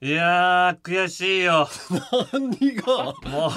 [0.00, 1.66] いやー悔しいよ。
[2.32, 3.14] 何が？
[3.26, 3.50] もう。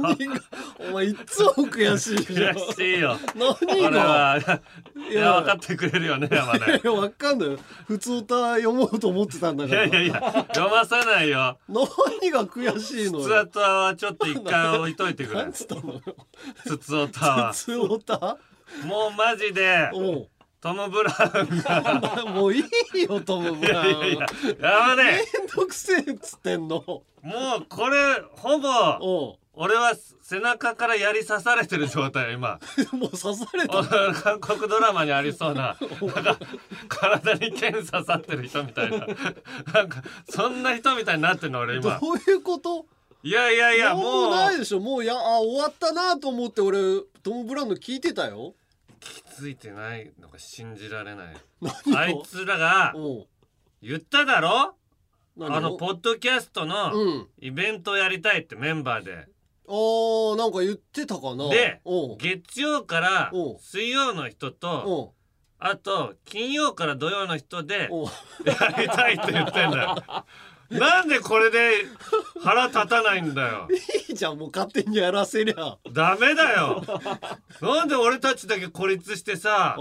[0.00, 0.40] 何が？
[0.88, 3.16] お前いつも悔しい悔しいよ。
[3.36, 4.60] 何俺がは。
[5.10, 6.76] いや分かってくれるよね山根。
[6.76, 9.82] いやわかんない普通歌読もうと思ってたんだいから。
[9.82, 10.14] やいやいや
[10.54, 11.58] 読まさないよ。
[11.68, 15.52] 何が悔しいのつつよおたはちょっと一回置いといてくれ。
[15.52, 16.00] つったのよ？
[16.66, 17.52] つつおたは。
[17.52, 18.18] 普通歌？
[18.86, 19.90] もうマジで。
[19.94, 20.26] お
[20.60, 22.22] トム・ブラウンが。
[22.24, 22.62] うもういい
[23.08, 23.88] よトム・ブラウン。
[23.88, 24.26] いやいや
[24.60, 26.84] 山根めんどくせえっつってんの。
[26.86, 27.04] も
[27.60, 27.96] うこれ
[28.32, 32.60] ほぼ俺は背中から槍刺されてる状態よ今。
[32.92, 33.82] もう刺された。
[34.12, 36.38] 韓国ドラマにありそうななんか
[36.88, 39.06] 体に剣刺さってる人みたいな。
[39.72, 41.98] なんかそんな人みたいになってんの俺今。
[41.98, 42.86] どういうこと？
[43.22, 44.80] いやいやいやもうないでしょ。
[44.80, 46.78] もうやあ終わったなと思って俺
[47.22, 48.54] トム・ブラウンの聞いてたよ
[49.00, 51.36] 気づいてないのが信じられない。
[51.86, 52.94] 何あいつらが
[53.82, 54.74] 言っただろ？
[55.36, 57.28] 何あのポッドキャストのうん。
[57.40, 59.26] イベントやりたいってメンバーで。
[59.68, 61.48] あーなんか言ってたかな？
[61.48, 61.80] で
[62.18, 65.14] 月曜から水曜の人と
[65.58, 67.88] あと金曜から土曜の人で
[68.44, 69.96] やりたいって言ってんだよ
[70.70, 71.84] なんでこれで
[72.42, 73.68] 腹立たないんだよ。
[74.08, 75.78] いいじゃんもう勝手にやらせりゃ。
[75.92, 76.82] ダメだよ。
[77.60, 79.76] なんで俺たちだけ孤立してさ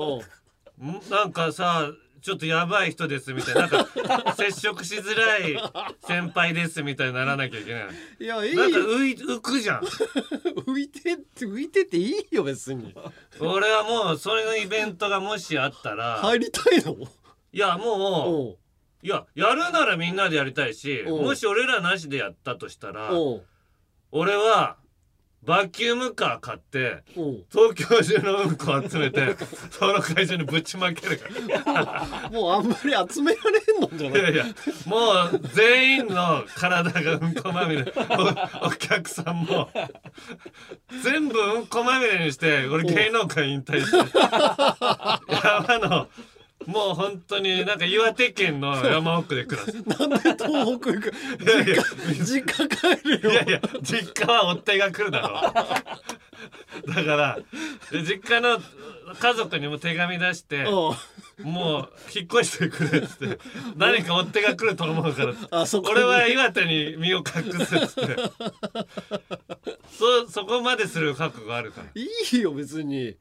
[1.10, 5.58] なんかさちょっとやばい人ですみたいななんか接触しづらい
[6.06, 7.84] 先輩ですみたいにならなきゃいけない。
[8.20, 8.56] いやいい。
[8.56, 9.82] なんか浮い浮くじゃん。
[10.68, 12.94] 浮いて浮いてていいよ別に。
[13.40, 16.98] 俺はもうそれのイベントがもしあったら、入りたいの？
[17.54, 18.69] いやもう
[19.02, 21.22] いややるならみんなでやりたいしおう。
[21.24, 23.44] もし俺らなしでやったとしたらおう。
[24.12, 24.76] 俺は
[25.42, 27.46] バキュームカー買っておう。
[27.50, 29.38] 東京中のうんこ集めて
[29.72, 31.30] その会社にぶちまけるか
[31.74, 32.28] ら。
[32.30, 34.22] もうあんまり集められんのじゃない？
[34.22, 34.46] いやいや
[34.86, 34.98] も
[35.32, 37.94] う全員の体がうんこまみれ。
[38.62, 39.70] おお客さんも。
[41.04, 43.98] 全部うんこまみれにして俺芸能界引退して。
[45.32, 46.10] 山の
[46.70, 49.74] もう本当になんか岩手県の山奥で暮らす。
[50.00, 50.40] なんで東
[50.80, 51.14] 北行く？
[51.44, 51.84] いやいや
[52.24, 53.32] 実家帰るよ。
[53.32, 55.42] いやいや実家は追っ手が来るだろ
[56.94, 57.40] だから
[57.92, 58.62] で実家の
[59.20, 60.96] 家族にも手紙出してもう
[62.16, 63.40] 引っ越してくれっつって。
[63.76, 65.96] 何か追っ手が来ると思うからあそこに。
[65.96, 68.16] 俺は岩手に身を隠すっつって。
[69.98, 71.88] そそこまでする覚悟あるから。
[71.96, 72.08] い
[72.38, 73.18] いよ別に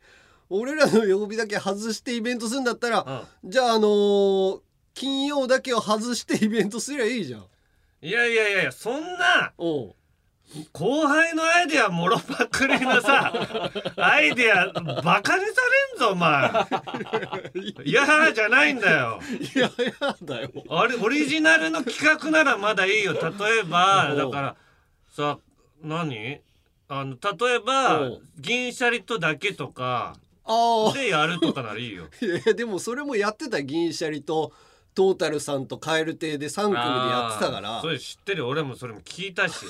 [0.50, 4.60] 俺らの曜日だけ外してイベントするんだったら、じゃああのー
[4.94, 7.44] 金曜だけを外してイベントすりゃいいじゃん。
[8.02, 9.52] いやいやいやいやそんな
[10.72, 13.32] 後輩のアイデアもろパクリのさ
[13.96, 14.66] アイデア
[15.04, 15.52] バカにさ
[15.92, 16.50] れんぞお前。
[17.84, 19.20] いやじゃないんだよ。
[19.54, 20.50] いやいやだよ。
[20.70, 23.12] あれオリジナルの企画ならまだいいよ。
[23.12, 24.56] 例えばだから
[25.14, 25.38] さ
[25.82, 26.40] 何？
[26.88, 30.16] あの例えば銀シャリとだけとか
[30.94, 32.06] でやるとかならいいよ。
[32.22, 34.52] いやでもそれもやってた銀シャリと
[34.94, 37.80] トータルさんとカエル亭で3組でやってたから。
[37.80, 39.60] それ知ってる俺もそれも聞いたし。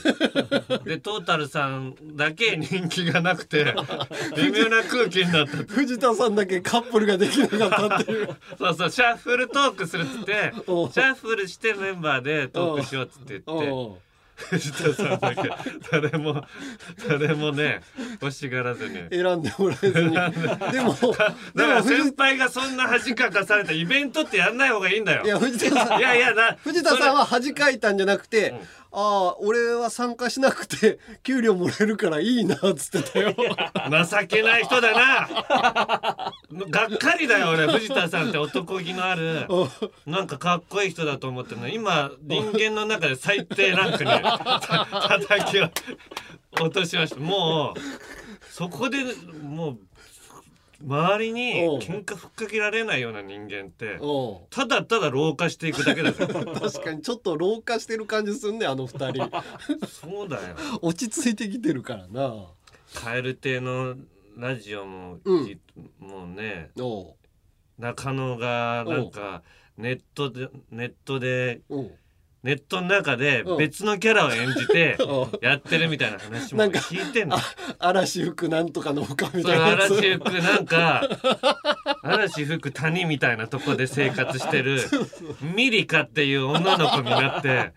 [0.87, 3.75] でトータルさんだけ人気がなくて
[4.37, 5.57] 微妙な空気になった。
[5.75, 8.29] 藤田さんだけカップルができなかったっていう。
[8.57, 14.08] そうそうシャッフルトークするっつってシャッフルしてメンバーでトークしようっつって言って
[14.39, 15.51] 藤田さんだけ
[15.91, 16.45] 誰も
[17.09, 17.81] 誰もね
[18.21, 18.95] 欲しがらずに。
[19.11, 25.25] 選んでもらえずにでもだから先輩がそんな恥かかされたイベントってやんない方がいいんだよ。
[25.25, 28.59] いや藤田さんいやいやな藤田さんは恥かいたんじゃなくて、うん
[28.91, 33.35] ああ俺は参加しなくて 給料もらえるからいいなっつってたよ。
[33.37, 36.33] 情けない人だな。
[36.71, 39.47] がっかりだよ俺藤田さんって男気のある。
[40.07, 41.69] なんかかっこいい人だと思ってるの。
[41.69, 44.87] 今人間の中で最低ランクにた
[45.19, 45.69] 叩きを
[46.61, 47.21] 落としました。
[47.21, 47.81] もう
[48.51, 48.99] そこで
[49.43, 49.79] もう
[50.81, 53.99] 周りに喧嘩ふっかけられないような人間って
[54.51, 56.27] ただただ老化していくだけだぞ。
[56.55, 59.31] 確かにちょっと老化してる感じすんねあの二人。
[59.87, 60.57] そうだよ。
[60.83, 62.47] 落ち着いてきてるからな。
[62.95, 63.97] 蛙亭の
[64.37, 65.47] ラジオも、うん。
[65.47, 65.59] じ
[65.99, 66.71] もうね
[67.79, 69.43] 中野がなんか
[69.77, 71.61] ネットでネットで
[72.43, 73.57] ネットの中でうん。
[73.59, 74.97] 別のキャラを演じて
[75.43, 77.37] やってるみたいな話もなんか聞いてんの。
[77.37, 77.41] あ
[77.79, 81.03] 嵐吹くなんとかの丘みたいな嵐吹くなんか
[82.03, 84.83] 嵐吹く谷みたいなとこで生活してる
[85.43, 87.73] ミリカっていう女の子になって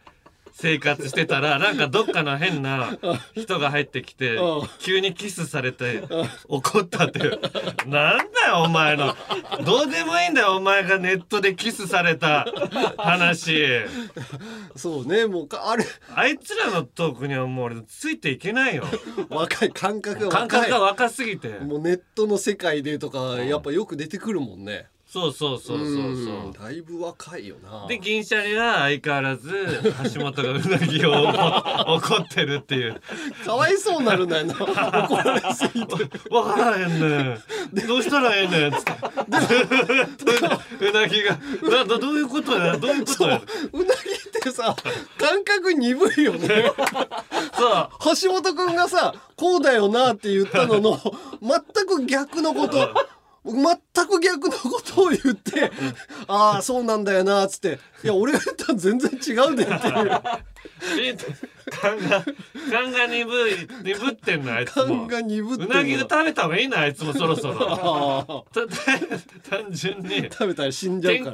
[0.61, 2.97] 生活してたらなんかどっかの変な
[3.35, 4.67] 人が入ってきてうん。
[4.79, 6.03] 急にキスされて
[6.47, 7.39] 怒ったっていう。
[7.87, 9.15] なんだよお前の。
[9.65, 12.45] どうでもいいんだよお前がネットでキスされた
[12.97, 13.65] 話。
[14.75, 15.85] そうねもうかあれ。
[16.15, 18.85] あいつらのトークにはもう俺ついていけないよ。
[19.29, 20.61] 若い感覚が感若い。
[20.61, 21.49] 覚が若すぎて。
[21.59, 25.95] もうネットの世界でとかやっぱよく出てくるもんねそうそうそうそうそう。
[25.95, 26.09] う
[26.49, 26.51] ん。
[26.53, 27.85] だいぶ若いよな。
[27.87, 29.49] で銀シャリは相変わらず
[30.15, 33.01] 橋本がうなぎを怒 怒ってるっていう。
[33.45, 34.53] かわいそうになるんだよな。
[34.55, 35.95] 怒られすぎて
[36.29, 37.33] わからへんね
[37.83, 37.87] ん。
[37.87, 38.93] どうしたらええねんつって。
[40.87, 42.77] うなぎがなどどういうことや？
[42.77, 43.41] どういうことや？
[43.73, 43.93] うなぎっ
[44.41, 44.73] てさ
[45.17, 46.71] 感覚鈍いよね。
[47.57, 47.89] そう。
[48.21, 50.97] 橋本くんがさこうだよなって言ったのの
[51.41, 52.93] 全く逆のこと
[53.43, 55.71] 全く逆のことを言って
[56.27, 59.71] ああそうなんだよなっつっていや俺が言ったら全然違うでって
[61.01, 61.17] いう。
[61.71, 62.23] 勘が
[62.71, 63.53] 勘が鈍い
[63.83, 65.05] 鈍ってんのあいつも。
[65.05, 65.37] うなぎ
[65.97, 68.45] 食べた方がいいなあいつもそろそろ。
[69.49, 70.23] 単純に。
[70.31, 71.33] 食べたら死んじゃう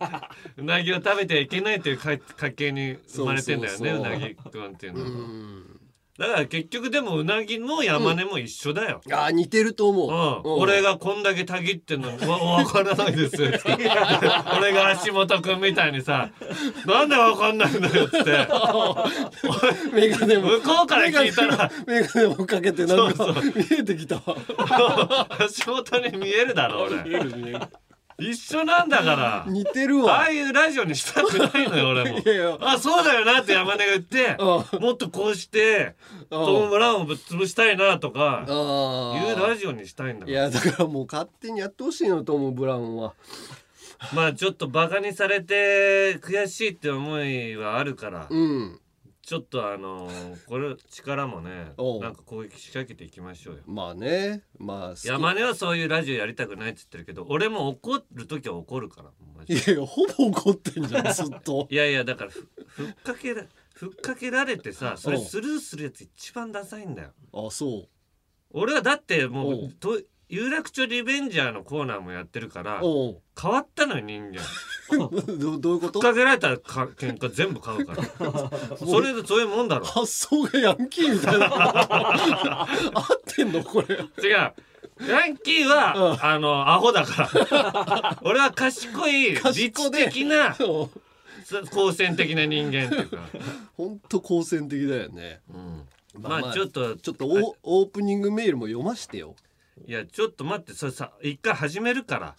[0.00, 0.30] ら。
[0.56, 5.06] うなぎを食べてはいけないというか家系に生まれてんだよねそうなぎくんっていうのは。
[5.06, 5.81] うん
[6.22, 10.48] だから結局でもうなぎも山根も一緒だよ、ああ似てると思う。
[10.48, 10.52] ん。
[10.52, 10.62] う、うん。
[10.62, 13.60] 俺がこんだけたぎってんのにわわからないですって。
[14.56, 16.30] 俺が足元くんみたいにさ
[16.86, 18.46] なんでわかんないんだよっつって。
[19.92, 20.50] メガネも。
[20.50, 21.68] 向こうから聞いたら。
[21.88, 23.34] メガネもかけてなんかそう。
[23.42, 25.26] 見えてきたわ。
[25.44, 27.02] 足元に見えるだろ俺。
[27.02, 27.60] 見える見える
[28.18, 29.44] 一緒なんだから。
[29.48, 30.20] 似てるあわ。
[30.22, 32.18] あいうラジオにしたくないのよ俺も。
[32.18, 32.56] いやいや。
[32.60, 34.36] あそうだよなって山根が言って
[34.76, 35.94] うもっとこうして
[36.30, 40.42] うんトム・ブラウンをぶっ潰したいなとかあいうラあジオにしたいんだいから。
[40.44, 43.14] やだからもう勝手にやってほしいのトム・ブラウンは。
[44.14, 48.26] まあちょっとバカにされて悔しいって思いはあるから。
[48.28, 48.78] うん
[49.32, 53.62] ちょっとあのー これ力もねなんか攻撃仕掛けていきましょうよ。
[53.66, 54.42] まあね。
[54.58, 59.10] まあ山根はそういうラジオやりたくないって言ってるけど俺も怒る時は怒るから
[59.46, 59.54] いで。
[59.72, 61.66] やいやほぼ怒ってんじゃん ずっと。
[61.70, 67.12] いやいやだからふふっかけらふっかけられてさそれスルーするやつ一番ダサいんだよ。
[67.32, 67.88] あそ
[68.50, 69.72] 俺はだってもう。
[69.80, 69.98] と
[70.32, 74.40] 有楽町リベンジャーのコーナーもやってるから変わったのよ人間。
[75.38, 76.00] どどういうこと？
[76.00, 78.02] かけられたらか喧嘩全部買うから。
[78.78, 79.84] それでそういうもんだろ。
[79.84, 82.62] 発想がヤンキーみたいな。
[82.62, 82.66] 合
[83.14, 83.94] ってんのこれ。
[83.94, 84.06] 違う。
[84.34, 84.54] ヤ
[85.26, 88.18] ンキーは、あのアホだから。
[88.24, 90.56] 俺は賢い賢理知で的な
[91.70, 93.18] 好戦的な人間っていうか、
[93.76, 95.42] ほんと好戦的だよね。
[95.52, 95.88] うん、
[96.22, 99.34] まあまあまあちょっとちょっとオオープニングメールも読ましてよ
[99.86, 102.34] いやちょっと待ってそれさ一回始めるから。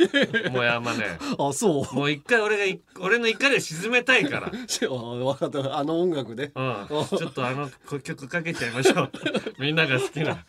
[0.50, 1.94] もう山ねあそう？
[1.94, 4.46] もう一回俺がい俺の怒りを鎮めたいから。
[4.50, 5.78] あ分 かった。
[5.78, 6.52] あの音楽で。
[6.54, 6.86] うん、
[7.18, 9.10] ちょっとあのこ曲かけちゃいましょう。
[9.58, 10.44] みんなが好きな。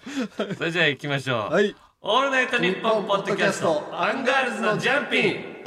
[0.58, 1.76] それじゃあ行きましょう、はい。
[2.02, 5.59] オールナイトニッポンポッドキャストアンガールズのジャンピン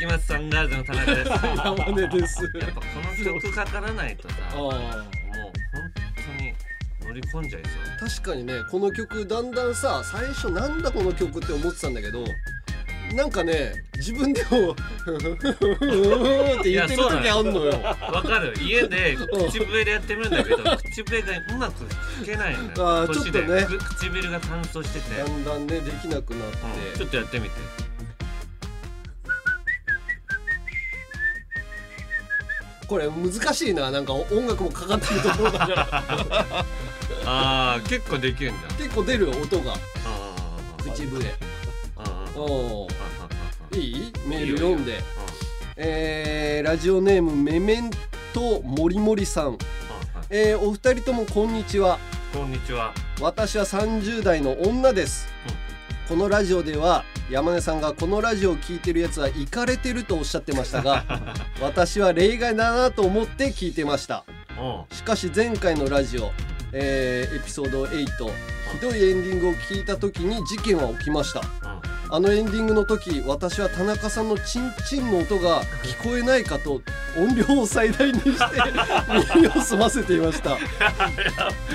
[0.00, 1.30] あー落ち着きますアンガールズの田中です。
[1.30, 2.42] やっぱ山根ですこ
[3.24, 5.92] の曲かからないとさもうあ本
[6.26, 6.52] 当に
[7.06, 7.62] 乗り込んじゃい
[7.98, 8.08] そう。
[8.08, 12.24] 確かにねこの曲だんだんさ最初なんだこの曲って思ってたんだけど
[13.14, 14.74] なんかね自分でも
[15.04, 17.72] ふふふふふって言ってる時あんのよ。
[17.82, 18.54] わかる。
[18.62, 19.16] 家で
[19.48, 21.84] 口笛でやってみるんだけど口笛がうまく
[22.20, 23.02] 吹けないんだよ。
[23.02, 23.64] あちょっとね。
[23.64, 26.58] く唇が乾燥してて、だんだんねできなくなって、
[26.92, 26.98] うん。
[26.98, 27.56] ちょっとやってみて
[32.90, 36.04] これ難しいななんか音楽もかかってるところだから。
[37.24, 38.68] あー結構できるんだ。
[38.76, 39.74] 結構出る音が。
[40.82, 41.32] 口笛。
[42.34, 42.88] お
[43.76, 44.12] いい？
[44.26, 44.94] メール読んで。
[44.94, 44.94] い
[45.76, 47.90] えーラジオネームメメン
[48.34, 49.56] トもりもりさん、
[50.28, 51.96] えーお二人ともこんにちは。
[52.32, 52.92] こんにちは。
[53.20, 55.28] 私は30代の女です、
[56.08, 61.04] このラジオでは山根さんがこのラジオを聞いてるやつはイかれてるとおっしゃってましたが
[61.62, 64.24] 私は例外だなと思って聞いてました。
[64.92, 66.32] しかし前回のラジオ、
[66.72, 68.06] えーエピソード8
[68.72, 71.40] ひどいエンディングを聞いた時に事件は起きました。
[71.40, 71.69] うん
[72.12, 76.82] あのエンディングの時私は田中さんのチンチンの音が聞こえないかと
[77.16, 78.32] 音量を最大にして
[79.36, 80.58] 耳を澄ませていました。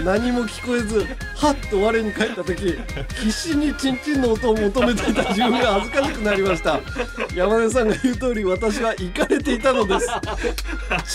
[0.04, 2.78] 何も聞こえずはっと我に返った時
[3.20, 6.82] 必死にチンチンの音を求めていた自分が恥ずかしくなりました。
[7.34, 10.08] 山根さんが言う通り私はイかれていたのです。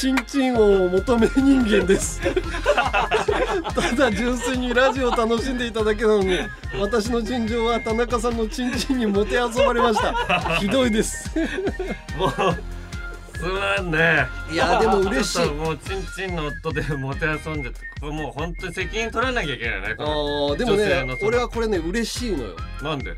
[0.01, 2.21] チンチンを求め人間です。
[2.21, 6.39] ただ純粋にラジオを楽しんでいただけなのに
[6.79, 10.57] 私の尋常は田中さんのチンチンにもてあそばれました。
[10.57, 11.31] ひどいです。
[12.17, 12.31] もう
[13.37, 14.27] すまんね。
[14.53, 15.47] いやでも嬉しい。
[15.47, 22.57] もうチンチンの夫でもてあそんでてこれもう本当に責任取らなきゃいけないねあーでもね俺はこれね嬉しいのよ。
[22.83, 23.15] なんで？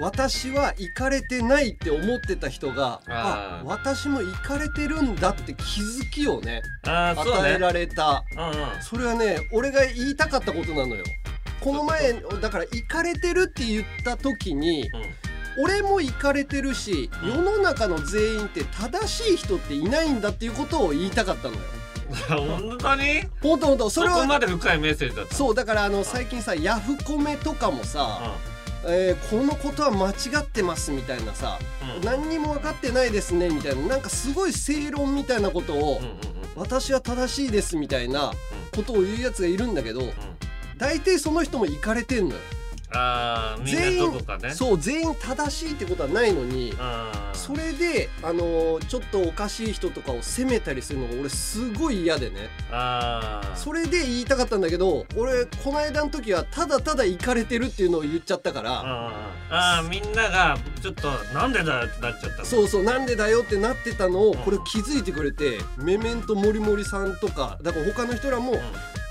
[0.00, 8.24] 私は行かれてないって思ってた人があ私も行かれてるんだって気づきをね与えられた。
[8.36, 8.82] うんうん。
[8.82, 11.04] それはね俺が言いたかったことなのよ。
[11.60, 14.88] この前だから行かれてるって言った時に
[15.58, 21.60] 俺も行かれてるし世の中の全員って正しい人っていないんだっていうことを言いたかったのよ。
[22.28, 23.22] 本当に？
[23.40, 28.34] ほんとほんとそそこれはまで深いメッセージだったそうだからあの最近さヤフコメとかもさ、
[28.84, 31.96] えーこのことは間違ってますみたいなさ、うん。
[31.96, 36.18] うん何にも分かってないですねみたいななんかすごい正論みたいなことを、うんうんうん。
[36.56, 38.32] 私は正しいですみたいな
[38.74, 40.10] ことを言うやつがいるんだけどうん。
[40.78, 42.40] 大体その人も行かれてんのよ
[42.92, 44.50] あ全員ね。
[44.52, 46.74] そう全員正しいってことはないのに
[47.32, 52.48] それであのーちょっとおかしい人とかを責めたりするのが俺すごい嫌でね。
[53.54, 58.80] それで言いたかったんだけど俺この間の時はただただ行かれてるっていうのを言っちゃったから。
[58.80, 59.54] あー。
[59.54, 62.44] あーみんながちょっとなんでだってなっちゃったの？
[62.44, 68.58] そうそうなんでだよってなってたのをうんこれ気づいてくれてメメントモリモリさんとかだから他の人らもうん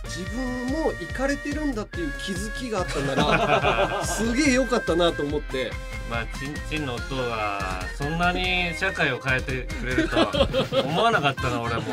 [0.09, 5.71] 自分も行かれてるんだっていう気づきがあったなら すげえ良かったなと思って。
[6.09, 11.83] まあチンチンの音はそんなに社会を変えてくれるとは思わなかったな俺も。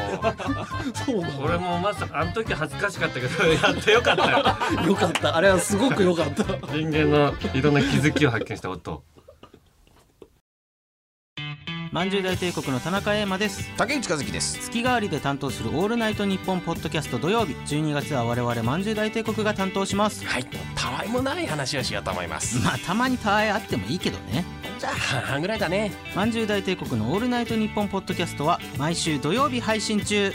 [1.04, 4.86] そうな俺もまさかあの時恥ずかしかったけど やってよかったよ。
[4.86, 5.36] よかった。
[5.36, 6.44] あれはすごく良かった。
[6.44, 9.02] 人間のいろんな気づきを発見した音
[11.92, 13.70] まんじゅう大帝国の田中英馬です。
[13.76, 14.58] 竹内和樹です。
[14.60, 17.54] 月替わりで担当する「オールナイトニッポン」ポッドキャスト土曜日。
[17.54, 20.24] 12月は我々まんじゅう大帝国が担当します。
[20.24, 20.46] はい。
[20.74, 22.58] たわいもない話をしようと思います。
[22.58, 24.44] まあたまにたわいあってもいいけどね。
[24.78, 25.92] じゃあ半々ぐらいだね。
[26.14, 30.34] まんじゅう大帝国の「オールナイトニッポン」ポッドキャストは毎週土曜日配信中。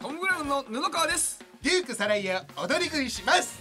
[0.00, 1.40] トム・ブラウンの布川です。
[1.62, 3.60] デュークサライヤ踊り食いします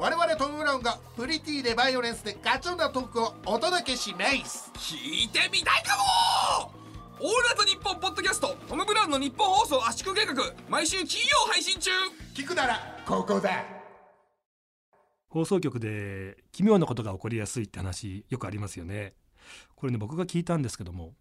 [0.00, 4.72] 我々トム・ブラウンがプリティでバイオレンスでガチョンなトークをお届けします。
[4.76, 5.94] 聞いてみたいか
[6.64, 6.72] も！
[7.20, 10.34] オールナイトニッポンポッドキャストトム・ブラウンのニッポン放送圧縮計画
[10.70, 11.90] 毎週金曜配信中。
[12.32, 13.62] 聞くならここだ。
[15.28, 19.12] 放送局で奇妙なことが起こりやすいって話よくありますよね。
[19.76, 21.12] これね僕が聞いたんですけども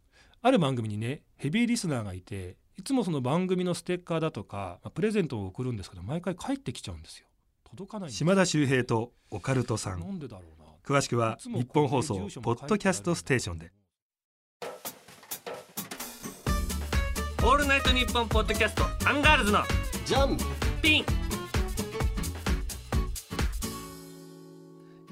[0.42, 7.26] ある番組にねヘビーリスナーがいていつもその番組のステッカーだとか、まあプレゼントを送るんですけど毎回帰ってきちゃうんですよ
[8.10, 10.68] 島田秀平とオカルトさなんんでだろうな。
[10.84, 13.72] 詳しくは日本放送ポッドキャストステーションで。
[17.44, 19.60] オールナイトニッポンポッドキャストアンガールズの
[20.06, 20.38] ジャン
[20.82, 21.06] ピン。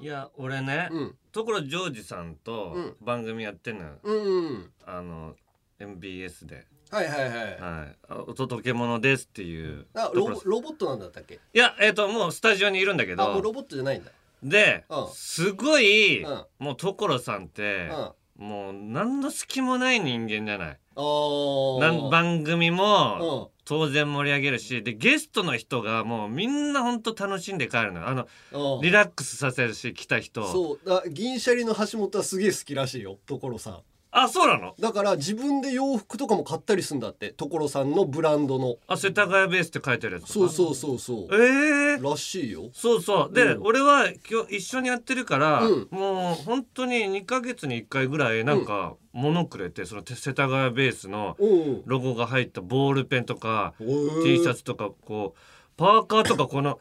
[0.02, 1.16] いや俺ね、うん。
[1.32, 2.96] 所ジョージさんとうん。
[3.06, 5.36] 番組やってんのよ、うんうんあの
[5.80, 7.30] MBS ではいはいはい。
[7.30, 7.46] は
[7.86, 7.96] い。
[8.10, 11.36] あお届け物ですっていうあロボ所ロボットなんだったっけ？
[11.36, 13.24] いやえっ、ともうスタジオにいるんだけど。
[13.24, 14.12] あもうロボットじゃないんだ。
[14.44, 15.08] で、うん。
[15.14, 16.46] すごい、うん。
[16.60, 20.80] もう所さんってうん、あもう何の隙もない人間じゃない。
[20.96, 21.80] ー。
[21.80, 23.58] なん番組もうん。
[23.66, 28.08] 当然盛り上げるしでゲストの人がもうみんなほんと楽しんで帰るのよ。
[28.08, 28.82] あのうん。
[28.82, 30.90] リラックスさせるし来た人そう。
[30.90, 34.74] だ銀シャリの橋本はすげえ好きらしいよ所さんあそうなの？
[34.80, 37.32] だから自分で洋服とかも買ったりするんだって。
[37.32, 38.78] 所さんのブランドの。
[38.88, 41.36] あ世田谷ベースって書いてるやつそうそうそうそう。
[41.36, 42.70] ええー、らしいよ。
[42.74, 43.34] そうそう。
[43.34, 43.64] で、うん。
[43.64, 45.88] 俺は今日一緒にやってるから、うん。
[45.92, 53.84] もう本当に2ヶ月に1回ぐらいなんか物くれて、その世田谷ベースのうんロゴが入ったボールペンとか、う
[54.22, 55.40] ん T シャツとかこう
[55.76, 56.80] パーカーとかこの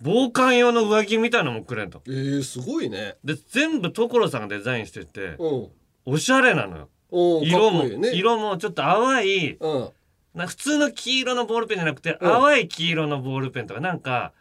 [0.00, 2.02] 防寒用の上着みたいのもくれんと。
[2.06, 3.16] えー、すごいね。
[3.24, 5.68] で全部所さんがデザインしててうん
[6.10, 6.88] おしゃれなのよ。
[7.10, 8.14] うん色もね。
[8.14, 9.90] 色もちょっと淡いうん。
[10.34, 12.18] な普通の黄色のボールペンじゃなくて、うん。
[12.18, 14.32] 淡い黄色のボールペンとかなんか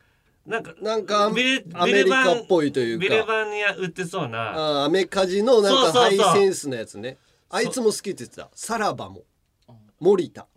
[0.45, 4.39] なんかなんかアビレアメリカっぽいというビレかバンに売ってそうな。
[4.53, 7.17] あアメカジのなんかハイセンスなやつね。
[7.49, 8.49] あいつも好きって言ってた。
[8.53, 9.23] さらばも。
[9.99, 10.47] 森田。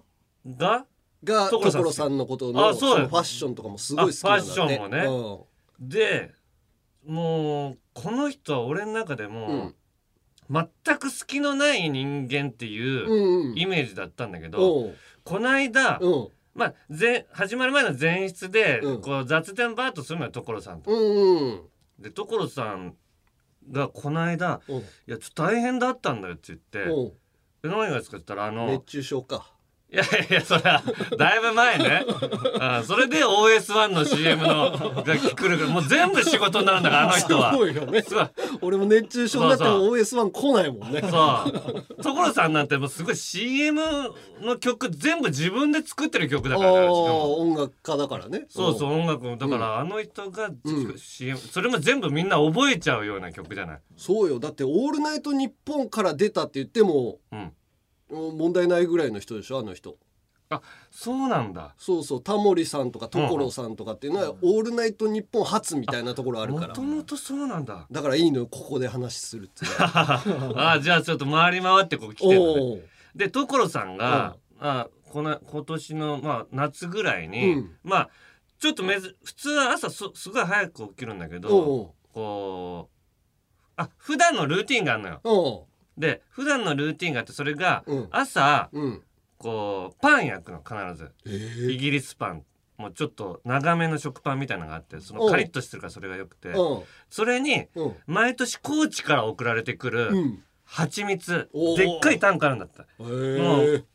[0.47, 0.87] が
[1.25, 4.51] が所さん所さんのことのあそうのファッションとかもすごい好きなんだって。
[4.53, 5.05] あファッションもね。
[5.07, 6.33] うんで
[7.07, 9.75] もうこの人は俺の中でも、うん
[10.51, 14.97] 全く隙のない人間ってういうイメージだったんだけど、おう。
[15.25, 16.29] この間、うん。
[16.55, 19.01] まあ、前始まる前の前室で、うん。
[19.01, 20.91] こう雑談バーッとするのよ所さんと。
[20.91, 21.63] うんうん。
[22.01, 22.97] で所さん
[23.71, 27.13] がこの間うん「いやちょっと大変だったんだよ」って言っておう
[27.63, 29.53] 「え何がですか?」って言ったらあの熱中症か
[29.93, 30.83] いやいやそれは
[31.19, 32.05] だいぶ前ね。
[32.61, 34.71] あそれで OS1 の CM の
[35.03, 37.51] が来るからもう全部仕事になるんだからあの人は。
[37.53, 38.03] すごいよね。
[38.03, 38.29] すごい。
[38.61, 41.01] 俺も熱中症になっても OS1 来ないもんね。
[41.03, 41.09] そ
[41.99, 42.03] う。
[42.03, 43.81] 所さんなんてもうすごい CM
[44.41, 48.47] の曲全部自分で作ってる曲だからね音楽家だからね。
[48.49, 50.51] そうそう音楽もだからあの人が
[50.97, 53.81] CM、それも全部みんな覚えちゃうような曲じゃない。
[53.97, 54.39] そうよ。
[54.39, 57.53] だって「オールナイトニッポン」から出たって言ってもうん
[58.11, 59.97] 問題ないぐらいの人でしょあの人。
[60.91, 61.75] そうなんだ。
[61.79, 62.23] そうそう。
[62.23, 66.69] タモリさんとか所さんとかっていうのは「オールナイトニッポン」初みたいなところあるから。
[66.69, 67.87] もともとそうなんだ。
[67.91, 69.71] だからいいのよここで話するっていう。
[69.79, 77.77] あじゃあちょっと回り回ってこう来てるで所さんが、あこの今年の、まあ、夏ぐらいに、うん。
[77.85, 78.11] まあ
[78.59, 83.01] ちょっとめず普通は朝すすごい早く起きるんだけどこう
[83.77, 85.67] あ普段のルーティンがあるのよ。
[86.01, 88.09] で普段のルーティンがあってそれが、うん。
[88.11, 89.03] 朝うん。
[89.39, 91.13] こうパン焼くの必ず。
[91.27, 91.73] え。
[91.73, 92.43] イギリスパン。
[92.77, 95.31] もうちょっと長めの食パンみたいなのがあってそのうん。
[95.31, 96.49] カリッとしてるからそれがよくて。
[96.49, 96.83] うん。
[97.11, 97.97] それにうん。
[98.07, 100.43] 毎年高知から送られてくるうん。
[100.65, 101.49] 蜂蜜。
[101.53, 101.77] おー。
[101.77, 102.83] でっかいタンクあるんだった。
[102.83, 103.09] へも
[103.63, 103.87] えう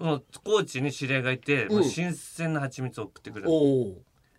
[0.00, 1.72] もう高知に知り合いがいて、うん。
[1.74, 3.50] もう新鮮な蜂蜜を送ってくれる。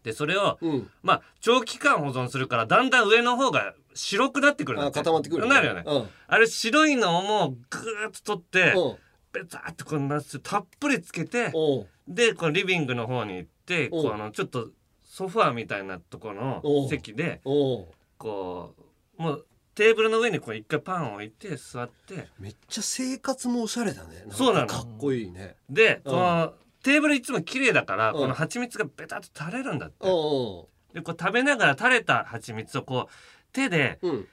[0.04, 0.90] でそれをうん。
[1.02, 6.10] まあ長期間保存するからだんだん上の方が白くなってくるんだあって固まってくるなるよね、うん。
[6.28, 8.96] あれ白いのをもうグーッと取ってうん。
[9.32, 14.02] ベターってこんなたっぷりつけておうでこのリビングの方に行ってうん。
[14.04, 14.70] こうあのちょっと
[15.04, 16.84] ソファーみたいなところうん。
[16.84, 18.76] の席でおうこ
[19.18, 19.46] うもう
[19.76, 22.28] テーブルの上にこう一回パンを置いて座って。
[22.40, 24.24] めっちゃ生活もおしゃれだね。
[24.30, 24.68] かそうなの。
[24.68, 25.56] かっこいいね。
[25.70, 26.12] でうん。
[26.14, 28.20] このテーブルいつも綺麗だからうん。
[28.20, 29.96] この蜂蜜がベタッと垂れるんだって。
[30.02, 33.14] おうでこう食べながら垂れた蜂蜜をこう
[33.54, 34.28] 手でうん。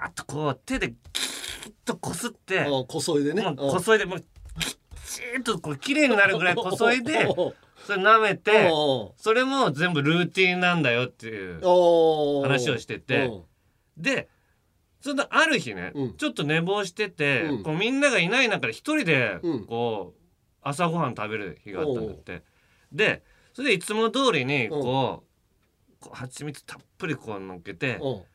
[0.00, 3.54] ガーッとこう手でキーッとこすってこそいでね。
[3.56, 7.28] こそいでもうきちーっとこう綺麗になるぐらいこそいで
[7.86, 8.70] それ舐めて
[9.16, 11.60] それも全部ルーティンなんだよっていう
[12.42, 13.30] 話をしてて。
[13.96, 14.28] で
[15.00, 16.16] そのある日ね、うん。
[16.16, 17.62] ちょっと寝坊してて、うん。
[17.62, 19.64] こうみんながいない中で一人でうん。
[19.66, 20.20] こう
[20.62, 22.42] 朝ごはん食べる日があったんだって。
[22.90, 25.33] でそれでいつも通りにこう
[26.12, 28.26] 蜂蜜たっぷりこう乗っけて、おう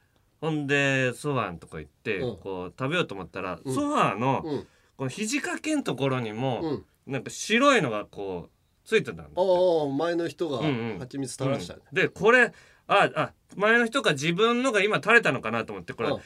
[0.42, 2.38] ほんでソファーのとこ行って、うん。
[2.38, 3.74] こう食べようと思ったら、うん。
[3.74, 4.68] ソファーの、うん。
[4.98, 6.86] この肘掛けんところにも、うん。
[7.12, 9.34] なんか白いのがこうついてたんだって。
[9.36, 11.00] おう前の人がうんうん。
[11.00, 11.96] 蜂蜜垂らしたねうん。
[11.96, 12.54] でこれ
[12.88, 16.16] ああ前の人が自分のが今垂れたのかなと思ってこれ、うん。
[16.16, 16.22] ガ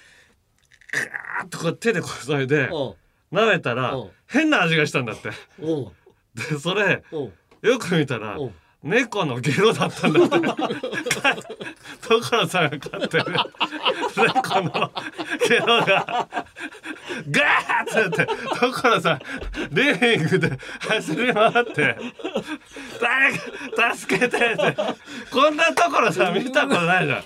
[1.43, 2.97] ーッとこう手でこそいでおう
[3.35, 4.09] 舐めたらうん。
[4.27, 5.29] 変な味がしたんだって。
[5.61, 5.91] おう
[6.35, 10.37] でそれおうよく見たらおう猫のゲロだったんだって。
[12.01, 13.25] 所さんが飼ってる
[14.27, 14.91] 猫の
[15.47, 16.27] ゲロが
[17.29, 18.27] ガーッって
[18.59, 19.19] 所さん
[19.71, 21.97] リビングで走り回って
[23.01, 24.75] 「誰か助けて!」って
[25.31, 27.23] こんな所さん見たことないじゃん。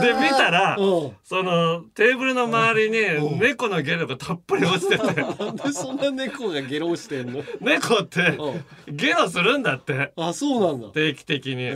[0.00, 5.04] で見たらそのテーブルの周りに猫のゲロがたっぷり落ちてて。
[5.22, 7.42] なんでそんな猫がゲロしてんの？
[7.60, 8.56] 猫ってう
[8.92, 8.96] ん。
[8.96, 10.12] ゲロするんだって。
[10.16, 10.88] あそうなんだ。
[10.88, 11.66] 定期的に。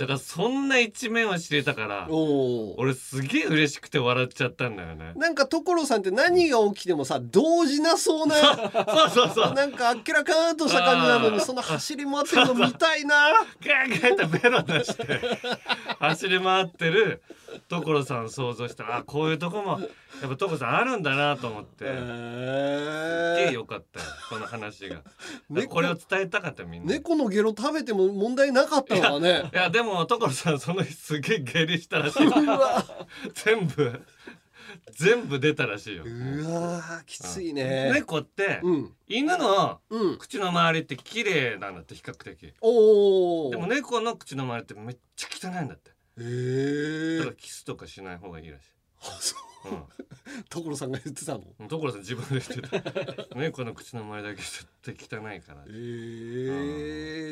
[0.00, 5.12] だからそんな一面を知れたから俺すげえ嬉しくて笑っちゃったんだよね。
[5.16, 8.52] なんか所さんって何が起きてもさ動じなそうなそ
[9.06, 9.54] うそうそう。
[9.54, 13.30] なんかあっけらかんとした感じなのにその走り回ってるの見たいな
[13.64, 15.20] ガーガーってベロ出して
[15.98, 17.22] 走り回ってる
[17.68, 19.86] 所さん想像したあこういうとこもや
[20.26, 21.84] っぱ所さんあるんだなと思って。
[21.84, 21.94] すっ
[23.44, 25.02] げえよかったよこの話が。
[25.50, 26.92] 猫これを伝えたかったみんな。
[26.92, 32.26] 猫のゲロ食べても問題なかったのはねいやでも所さんその日すげえ下痢したらしい。
[33.34, 34.00] 全部
[34.92, 36.04] 全部出たらしいよ。
[36.04, 42.52] うわーきついね猫ってうん犬のうん口の周りって綺麗なんだって比較的。
[42.60, 45.95] おおでも猫の口の周りってめっちゃ汚いんだって。
[46.18, 48.66] へえだからキスとかしない方がいいらしい。
[50.48, 51.42] 所さんが言ってたの？
[51.60, 51.68] うん。
[51.68, 53.34] 所さん自分で言ってた。
[53.36, 55.64] 猫の口の周りだけ絶対汚いから。
[55.66, 55.70] え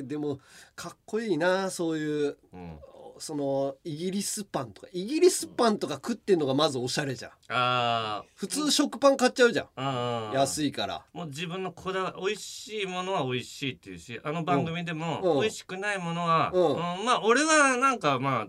[0.03, 0.41] ー、でも
[0.75, 2.79] かっこいいなそういううん。
[3.19, 8.25] そのイギリスパンとかイギリスパンとか食ってんのがまずおしゃれじゃんああ。
[8.35, 10.35] 普通食パン買っちゃうじゃんああ。
[10.35, 18.49] 安いからもう自分のこだわ美味しいものは美味しいっていうしあの番組でうんも美味しくないものは、うんうんまあ俺はなんかま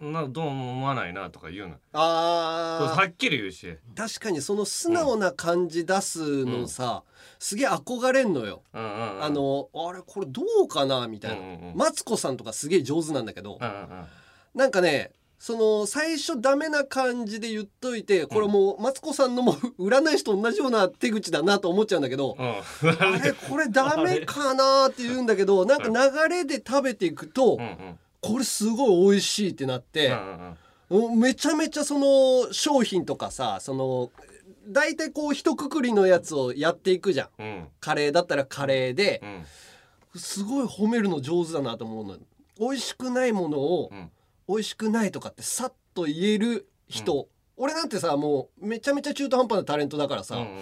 [0.00, 1.76] などうも思わないなとか言うの。
[1.92, 3.66] あはっきり言うし。
[3.66, 7.02] ー確かにその素直な感じ出すのさ、
[7.38, 9.24] すげえ憧れんのよ、うんうんうん。
[9.24, 11.76] あのあれこれどうかなみたいな、うんうんうん。
[11.76, 14.04] マツコさんとかすげえ上手なんだけど、うんうん
[14.54, 22.46] なんかねその最初ダメな感じで言っといてこれもうマツコさんのも占い師と同じような手口だなと思っちゃうんだけど、うん。
[22.90, 25.88] あれこれダメかなって言うんだけどなんか
[26.28, 30.56] 流れで食べていくと、うんうんこれすごい美味しいってなって、うん
[31.20, 34.10] めちゃめちゃその商品とかさその
[34.68, 37.42] 大体こう一括りのやつをやっていくじゃん。
[37.42, 37.68] うん。
[37.78, 39.20] カレーだったらカレーで
[40.14, 40.20] う、ん。
[40.20, 42.16] すごい褒めるの上手だなと思うの
[42.58, 44.10] 美味しくないものを、うん。
[44.48, 47.28] 美味しくないとかってさっと言える人、
[47.58, 50.58] 俺なんてさもうめちゃめちゃ中途半端なタレントだからさ、うん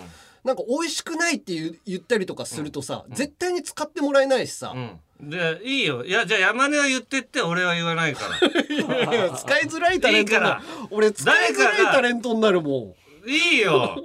[0.46, 1.52] なんか美味しくないって
[1.84, 5.28] 言ったりとかするとさ、絶対に使ってもらえないしさ、うん。
[5.28, 6.04] でいいよ。
[6.04, 8.38] いやじゃあ山根は言ってって俺は言わないから。
[9.36, 10.34] 使いづらいタレント
[10.90, 12.94] 俺使いづらいタレントになるも
[13.26, 13.28] ん。
[13.28, 14.00] いいよ。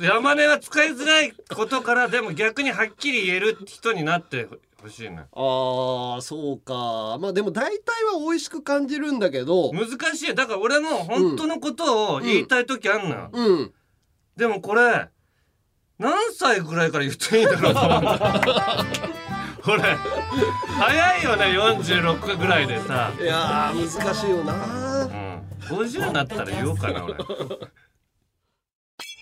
[0.00, 4.46] 山根は使いづらいことからでも逆にはっきり言える人になって
[4.80, 5.26] ほしいのよ。
[5.32, 7.18] あーそうか。
[7.20, 9.72] まあでも大体は美味しく感じるんだけど。
[9.72, 13.74] 難しいだから俺も本当のことを言いたい時あんのよ、うん。
[14.36, 15.08] でもこれ
[15.98, 18.84] 何歳ぐらいから言っていいんだろうと思うんだ
[19.66, 23.10] 俺早いよね46ぐらいでさ。
[23.20, 25.04] いやー難しいよな。
[25.04, 25.42] うん。
[25.60, 27.14] 50になったら言おうかな俺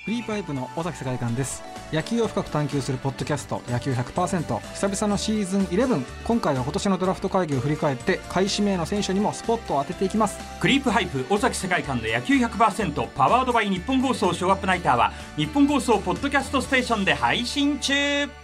[0.05, 1.63] クリープハイプの尾崎世界観です。
[1.91, 10.39] 野球を深く探求するポッドキャスト野球100%久々のシーズン11今回は今年のドラフト会議を振り返って下位指名の選手にもスポットを当てていきます。
[10.61, 18.44] クリープハイプ尾崎世界観で野球100% powered by ニッポン放送ショーアップナイターはニッポン放送ポッドキャストステーションで配信中。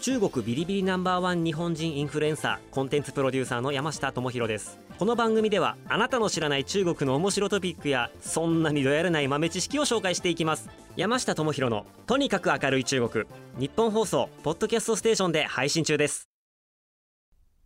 [0.00, 4.78] 中国ビリビリナンバーワン日本人インフルエンサーコンテンツプロデューサーの山下智博です。
[4.98, 10.70] この番組ではあなたの知らない中国の面白トピックやそんなにどやれない豆知識を紹介していきます。
[10.96, 13.26] 山下智博のとにかく明るい中国。
[13.58, 16.30] ニッポン放送ポッドキャストステーションで配信中です。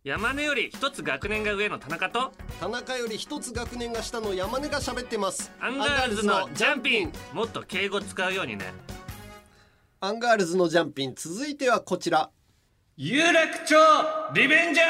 [0.03, 5.53] 山根より一つ学年が上の田中と田中より一つ学年が下の山根が喋ってます。
[5.61, 7.13] アンガールズのジャンピン。
[7.31, 8.73] もっと敬語使うようにね
[10.01, 12.29] アンガールズのジャンピン続いてはこちら。
[12.97, 13.75] 有楽町
[14.33, 14.87] リベンジャー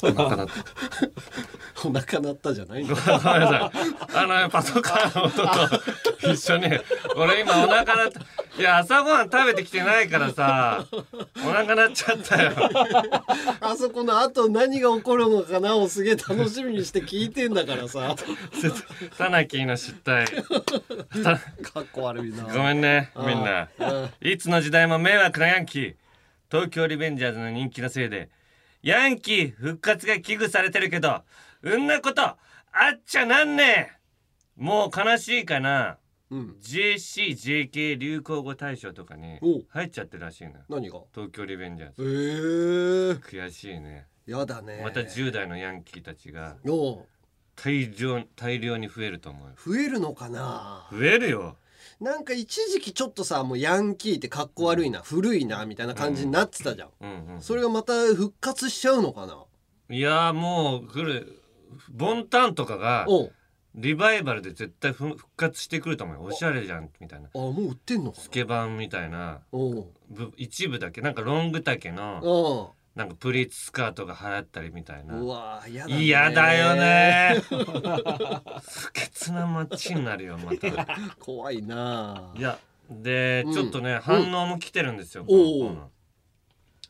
[0.00, 0.08] ズ。
[0.10, 0.54] お腹鳴った。
[1.88, 2.96] お腹鳴ったじゃないの？
[2.96, 3.78] ごめんなさい。
[4.14, 5.46] あのパトカーの音
[6.22, 6.68] と一緒に。
[7.16, 8.20] 俺今お腹鳴った。
[8.58, 10.86] いや朝ごはん食べてきてないからさ
[11.58, 12.52] お腹鳴っちゃったよ。
[13.60, 18.14] あそこの後何が起こるのかなをすげえ楽しみにして聞いてんだからさ。
[19.16, 21.36] タナキーの失態た
[21.70, 23.68] かっこ悪いなごめんねみんな。
[23.80, 24.10] あ。
[24.20, 25.94] いつの時代も迷惑なヤンキー。
[26.50, 28.30] 東京リベンジャーズの人気のせいで
[28.82, 31.22] ヤンキー復活が危惧されてるけど
[31.62, 32.36] うんなことあ
[32.94, 33.98] っちゃなんねえ。
[34.56, 35.98] もう悲しいかな、
[36.30, 39.38] JCJK 流行語大賞とかに
[39.70, 40.56] 入っちゃってるらしいのよ。
[40.68, 41.00] 何が？
[41.14, 44.06] 東京リベンジャーえズ、ー、悔しいね。
[44.26, 44.80] やだね。
[44.84, 46.56] また10代のヤンキーたちが
[47.56, 49.54] 大量大量に増えると思うよ。
[49.56, 50.88] 増えるのかな？
[50.92, 51.56] 増えるよ。
[52.00, 57.42] なんか一時期ちょっとさもうヤンキーってかっこ悪いな、古いなみたいな感じになってたじゃん、うんうん。
[57.42, 59.44] それがまた復活しちゃうのかな？
[59.90, 61.42] いやーもう来る。
[61.90, 63.32] ボンタンとかがおう
[63.74, 66.22] リバイバルで絶対ふ復活してくると思うよ。
[66.22, 67.28] おしゃれじゃんみたいな。
[67.34, 69.40] あもう売ってんのかスケバンみたいな。
[69.52, 69.86] おう。
[70.10, 71.00] ぶ一部だけ。
[71.00, 75.14] なんかロング丈のおなんかプリーツスカートが流行ったりみたいな。
[75.14, 80.86] うわーやだね嫌だよね不潔な街になるよまた。
[81.20, 82.58] 怖いないや
[82.90, 83.52] で、うん。
[83.52, 84.00] ちょっとねうん。
[84.00, 85.86] 反応も来てるんですよ、このコーナー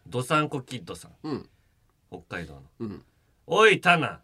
[0.06, 1.48] ドサンコキッドさん、うん。
[2.10, 2.62] 北海道の。
[2.78, 3.04] うん。
[3.46, 4.20] おいタナ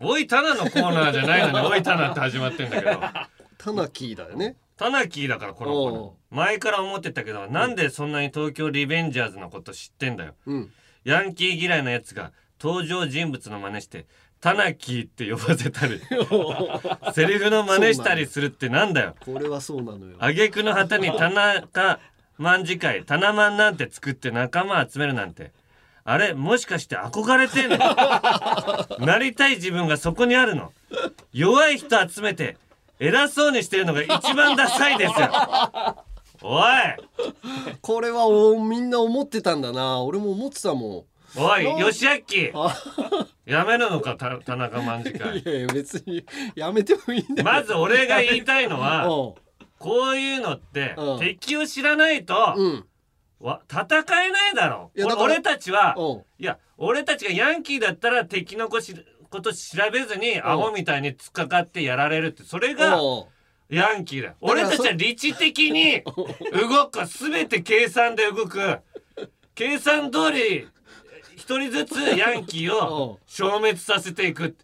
[0.00, 3.00] おいタナのコーナーじゃないのにおいタナって始まってんだけど。
[3.58, 4.56] タナキーだよね。
[4.76, 10.34] タナキーだからこの前から思ってたけどなんでそんなに東京リベンジャーズのこと知ってんだよ。
[10.46, 10.70] うん。
[11.04, 14.06] ヤンキー嫌いなやつが登場人物の真似して
[14.40, 16.00] タナキーって呼ばせたり
[17.12, 19.16] セリフの真似したりするってなんだよ。
[19.20, 20.16] これはそうなのよ。
[20.18, 22.00] 挙句の果てに田中
[22.38, 25.52] 卍会タナマンなんて作って仲間集めるなんて
[26.12, 27.78] あれもしかして憧れてんの？
[29.06, 30.72] なりたい自分がそこにあるの？
[31.32, 32.56] 弱い人集めて
[32.98, 35.30] 偉そうにしてるのが一番ダサいですよ。
[36.42, 36.62] おい！
[37.80, 40.02] これはおみんな思ってたんだな。
[40.02, 42.52] 俺も思ってたもおいなん吉明
[43.46, 46.24] やめるのかた田中卍んい会やいや別に
[46.56, 47.48] やめてもいいんだよ。
[47.48, 49.36] まず俺が言いたいのはお
[49.78, 51.18] こういうのってうん。
[51.20, 52.34] 敵を知らないと
[53.40, 53.86] わ戦
[54.24, 54.90] えないだろ。
[54.94, 55.96] いやだから俺俺たちは
[56.38, 58.94] いや俺たちがヤンキーだったら敵のこし
[59.30, 59.58] こと調
[59.92, 63.28] べずにアホみたいに突っかかってやられるってそれがお
[63.70, 64.34] ヤンキーだ。
[64.40, 67.06] 俺たちは理知的に動く。
[67.06, 68.78] 全て計算で動く。
[69.54, 70.68] 計算通り
[71.36, 74.56] 一人ずつヤンキーを消滅させていく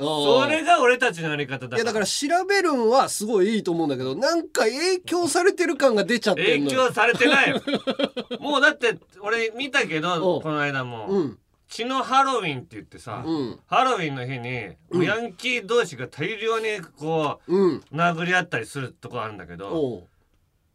[0.00, 6.88] それが俺たちのやり方だいやだから調べるんはすごいいいと思うんだけどなんか影響されてる感が出ちゃって影んのよ。
[6.88, 7.60] 響されてないよ。
[8.40, 11.38] もうだって俺見たけどこの間も、うん。
[11.68, 13.60] 血のハロウィンって言ってさ、うん。
[13.68, 15.04] ハロウィンの日に、うん。
[15.04, 17.84] ヤンキー同士が大量にこう、うん。
[17.92, 20.08] 殴り合ったりするとこあるんだけど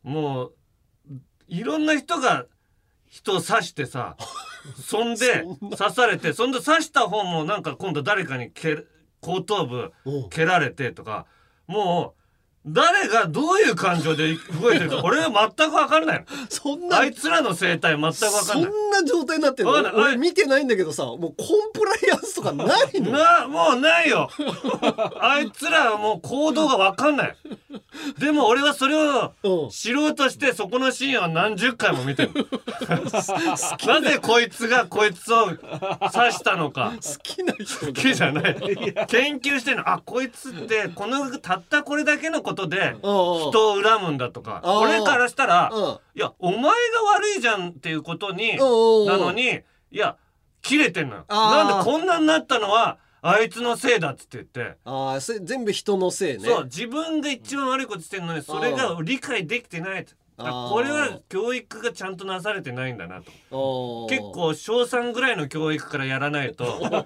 [0.04, 0.54] もう
[1.48, 2.46] いろんな人が
[3.08, 4.16] 人を刺してさ
[4.82, 5.44] そんで
[5.78, 8.86] 刺されてそんで刺した方もなんか今度誰かに蹴
[9.26, 9.92] 後頭部
[10.30, 11.26] 蹴られてとか
[11.68, 12.25] もう
[12.68, 16.26] 誰がどういう感情で動いてるか俺は全く分かんないの。
[16.50, 18.72] そんなあいつらの生態全く分かそんない。
[18.72, 19.74] んな状態になってるの？
[19.96, 23.12] 俺見てないんだけどさもうコンプライアンスとかないの？
[23.12, 24.30] なもうないよ。
[25.22, 27.36] あいつらはもう行動が分かんない。
[28.20, 29.34] でも俺はそれを
[29.72, 32.32] 知ろうとしてそこのシーンを何十回も見てる。
[33.88, 35.58] なぜこいつがこいつを刺
[36.32, 36.94] したのか。
[36.96, 38.56] 好きな人好きじゃない。
[39.08, 39.88] 研究してんの。
[39.90, 44.62] あこいつってこのたったこれだけのことで人を恨むんだとか。
[44.64, 45.84] 俺からしたらうん。
[45.84, 46.70] いやお前が
[47.16, 50.18] 悪いじゃんっていうことになのにいや
[50.62, 51.26] 切れてんのよ。
[51.30, 54.78] なんでこんなになったのはあいつのせいだっつって言って。
[54.86, 56.48] ああそれ全部人のせいね。
[56.48, 64.08] そう自分が一番悪いことしてんのにそれが理解できてないとあこれは教育がちゃんとなされてないんだなと。
[64.10, 66.66] 結構小3ぐらいの教育からやらないと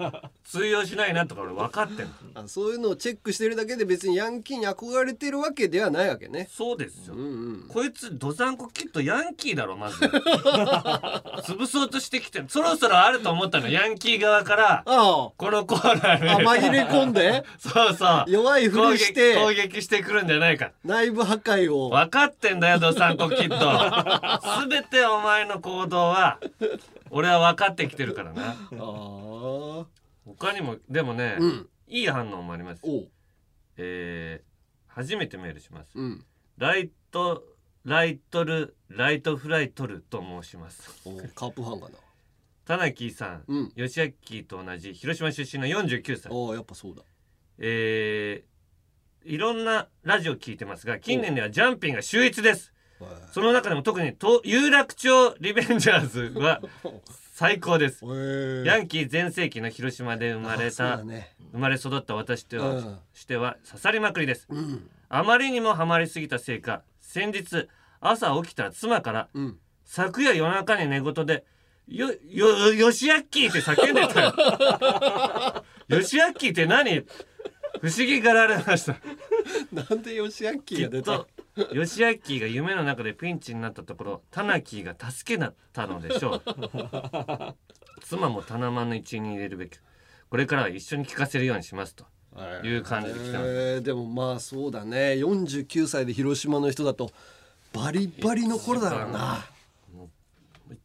[0.43, 2.11] 通用しないなとか俺分かってんの。
[2.33, 6.49] あそういうのをチェックしてるだけで別にヤンキーに憧れてるわけではないわけね。
[6.51, 7.25] そうですよ、うんう
[7.65, 7.65] ん。
[7.69, 9.97] こいつドサンコきっとヤンキーだろまず
[11.45, 14.83] 潰そうとしてきてそろそろあると思ったのヤンキー側から。
[14.85, 17.43] このコーナーにあ紛れ込んで？
[17.59, 18.25] そうそう。
[18.27, 19.35] 弱いふりして。
[19.35, 20.71] 攻撃攻撃してくるんじゃないか。
[20.83, 21.89] 内部破壊を。
[21.89, 24.69] 分かってんだよドサンコキッド。
[24.69, 26.39] 全てお前の行動は
[27.11, 28.55] 俺は分かってきてるからな。
[30.25, 31.69] 他にもでもね、うん。
[31.87, 32.81] いい反応もあります。
[33.77, 34.49] えー
[34.91, 36.25] 初めてメールします、うん。
[36.57, 37.43] ライト
[37.85, 40.89] ライトルライトフライトルと申します。
[41.35, 41.95] カープファンかな。
[42.65, 43.71] 田中さん、うん。
[43.71, 46.31] 吉明と同じ広島出身の49歳。
[46.31, 47.03] ああやっぱそうだ。
[47.59, 48.49] えー
[49.25, 52.71] いろんなラジオ聞いてますが近年ではジャンピンが秀逸です
[53.31, 56.61] その中でも特にと有楽町リベンジャーズは
[57.33, 58.03] 最高です。
[58.65, 61.33] ヤンキー全盛期の広島で生まれた、だね。
[61.51, 62.57] 生まれ育った私と
[63.13, 64.89] しては刺さりまくりです、うん。
[65.07, 67.67] あまりにもハマりすぎたせいか先日
[68.01, 69.57] 朝起きたら妻から、うん。
[69.85, 71.45] 昨夜夜中に寝言で
[71.87, 75.63] 「よよよしあっきー」って叫んでたよ。
[75.97, 77.05] よしあっきーって何？
[77.81, 78.97] 不思議がられました。
[79.71, 81.25] なんでヨシアッキきっーが出た
[81.65, 86.41] とヨシアッキーが夢の中でピンチになったところタナキーが助けなったのでしょう。
[88.01, 89.81] 妻もタナマンの一員に入れるべく
[90.29, 92.05] これからは一緒に聞かせるようにしますと。
[92.63, 93.81] いう感じで来たのえー。
[93.81, 95.13] でもまあそうだね。
[95.13, 97.11] 49歳で広島の人だと
[97.73, 99.45] バリバリの頃だろうな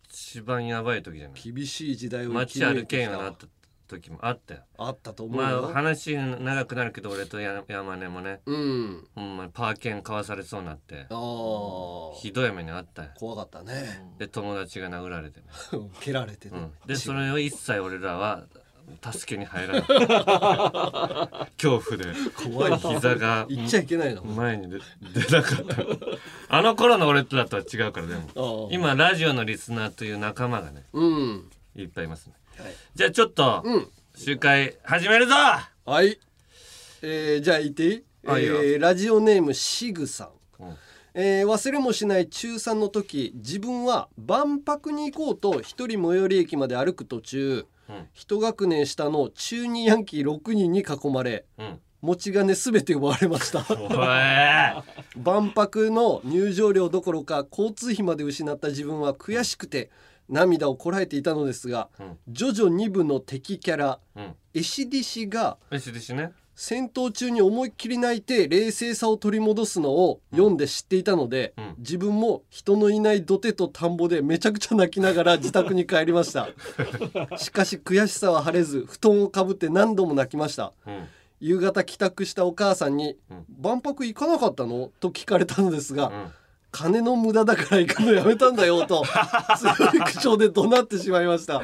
[0.08, 1.52] 一番やばい時じゃない。
[1.52, 3.46] 厳しい時代を生き街歩けんようになった
[3.94, 4.60] 時もあったよ。
[4.78, 8.40] あったと思うまよ、あ話長くなるけど俺とや山根もね。
[8.46, 9.06] うん。
[9.14, 11.06] ほんパーケン買わされそうになって。
[12.20, 13.10] ひどい目にあったよ。
[13.16, 14.04] 怖かったね。
[14.18, 15.46] で友達が殴られてね。
[16.00, 18.44] 蹴られてね、うん、でそれを一切俺らは
[19.12, 19.82] 助けに入らない。
[21.56, 22.12] 恐怖で。
[22.52, 24.22] 怖い膝が言っちゃいけないの？
[24.24, 24.78] 前に出
[25.20, 25.76] 出なかった。
[26.48, 28.68] あの頃の俺とだとは違うからでも。
[28.70, 31.50] 今ラジオのリスナーという仲間がねうん。
[31.76, 32.32] いっぱいいますね。
[32.34, 32.43] はい
[32.94, 33.88] じゃあちょっと、うん。
[34.16, 35.34] 集会始めるぞ！
[35.84, 36.18] はい。
[37.02, 38.02] えー、じゃあ言っていい？
[38.24, 40.62] えーラジオネームシグさん。
[40.62, 40.76] うん。
[41.14, 48.08] えー忘れもしない中3の時自分は万博に行こうと一人最寄り駅まで歩く途中うん。
[48.12, 51.80] 一学年下の中二ヤンキー6人に囲まれうん。
[52.00, 53.64] 持ち金すべて奪われました。
[55.16, 59.90] 万博の入場料どころか交通費まで失った自分は悔しくて
[60.28, 61.88] 涙をこらえていたのですが、
[62.28, 64.34] ジョジョ2部の敵キャラ、うん。
[64.54, 66.32] エシディシがエシディシね。
[66.56, 76.48] 戦闘中に思いっきり泣いて冷静さを取り戻すのを読んで知っていたので、自分も人のいない土手と田んぼでめちゃくちゃ泣きながら 自宅に帰りました。
[77.36, 80.72] しかし悔しさは晴れず布団をかぶって何度も泣きました。
[80.86, 81.08] うん。
[81.40, 83.18] 夕方帰宅したお母さんに
[83.60, 86.30] 「万博行かなかったの?」と聞かれたのですが、
[86.74, 89.04] 金の無駄だから行くのやめたんだよと
[89.56, 91.62] 強い口調で怒鳴ってしまいました。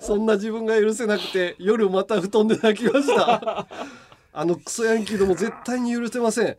[0.00, 3.66] そんな自分が許せなくて夜また布団で泣きました。
[4.32, 6.56] あのクソヤンキーども絶対に許せません。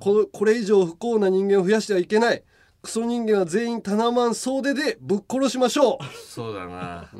[0.00, 2.42] このこれ以上不幸な人間を増やしてはいけない。
[2.80, 6.04] クソ人間は全員タナマン総出でぶっ殺しましょう。
[6.26, 7.08] そうだな。
[7.12, 7.18] こ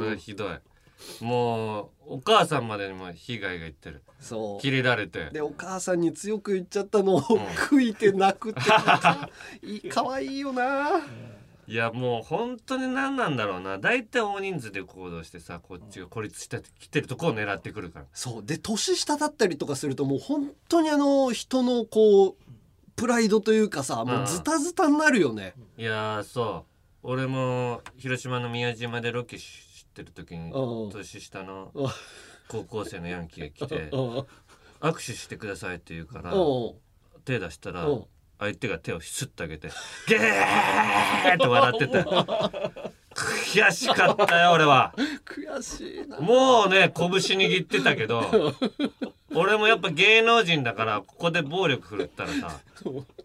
[0.00, 0.48] れはひどい
[1.20, 4.02] もうお母さんまでにも被害がいってる。
[4.20, 4.60] そう。
[4.60, 5.30] 切れられて。
[5.30, 11.00] でお母さんに強く言っちゃったのを悔いて泣くってかわいいよな。
[11.66, 13.78] いやもう本当に何なんだろうな。
[13.78, 18.06] 大体大人数で行動してさこっちが孤立してきてるとこを狙ってくるから。
[18.14, 18.44] そう。
[18.44, 22.36] で年下だったりとかするともう本当にあの人のこう
[22.96, 26.70] プライドというかさもうズタズタになるよね、いやーそう。
[27.04, 29.67] 俺も広島の宮島でロケし
[29.98, 31.88] してる時にうん年下のうん。
[32.48, 34.26] 高校生のヤンキーが来てうん。
[34.80, 36.72] 握手してくださいって言うからうん。
[37.24, 38.04] 手出したらうん。
[38.38, 39.68] 相手が手をスッと上げて
[40.06, 41.34] ゲー!
[41.34, 42.62] って笑ってたよ
[43.12, 44.94] 悔しかったよ俺は。
[45.26, 46.20] 悔しいな。
[46.20, 48.54] もうね拳握ってたけど
[49.34, 52.60] 俺もやっぱ芸能人だからここで暴力振るったらさ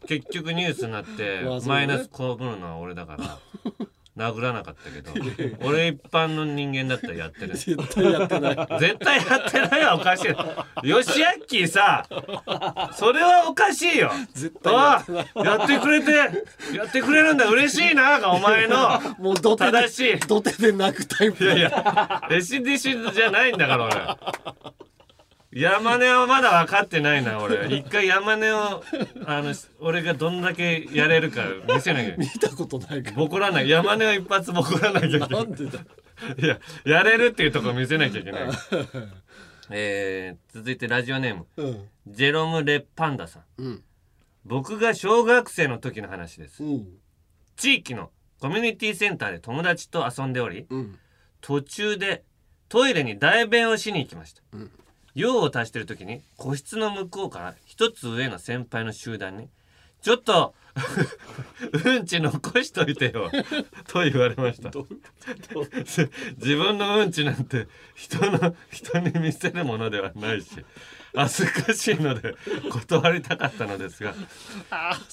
[0.07, 3.37] 結局ニュースになってマイナス被るのは俺だから
[4.15, 5.11] 殴らなかったけど
[5.67, 7.57] 俺一般の人間だったらやってる。
[7.57, 8.55] 絶対やってない。
[8.79, 10.27] 絶対やってないよおかし
[10.83, 11.01] いよ。
[11.01, 12.05] しあっきーさ
[12.93, 14.11] それはおかしいよ。
[14.33, 17.45] 絶対やってやってくれてやってくれるんだ。
[17.47, 18.99] 嬉しいながお前の。
[19.17, 20.19] もう土手で正しい。
[20.19, 23.95] 土手で泣くタイプいやいやレシディシじゃないんだから俺
[25.55, 27.67] 山根はまだ分かってないな俺。
[27.75, 28.83] 一回山根を
[29.25, 32.15] あの俺がどんだけやれるか見せなきゃ。
[32.17, 33.17] 見たことないから。
[33.17, 33.69] ボコらない。
[33.69, 35.29] 山根を一発ボコらなきゃいけない。
[35.29, 35.79] なんでだ？
[36.37, 38.49] いややれるっていうところ見せなきゃいけない。
[39.69, 41.89] えー、続いてラジオネーム、うん。
[42.07, 43.83] ジェロム・レッパンダさん、うん。
[44.45, 46.87] 僕が小学生の時の話です、うん。
[47.55, 48.11] 地域の
[48.41, 50.99] コミュニティセンターで友達と遊んでおり、うん。
[51.41, 52.23] 途中で
[52.69, 54.71] トイレに代弁をしに行きました、うん
[55.15, 59.49] 用を足してる時に個室の向こうから一つ上の先輩の集団に
[60.01, 60.53] 「ちょっと
[61.85, 63.29] うんち残しといてよ」
[63.87, 64.71] と言われました。
[66.37, 70.49] 自分のうんちなんて人の人に見せるものではないし
[71.15, 72.35] 恥ずかしいので
[72.71, 74.15] 断りたかったのですが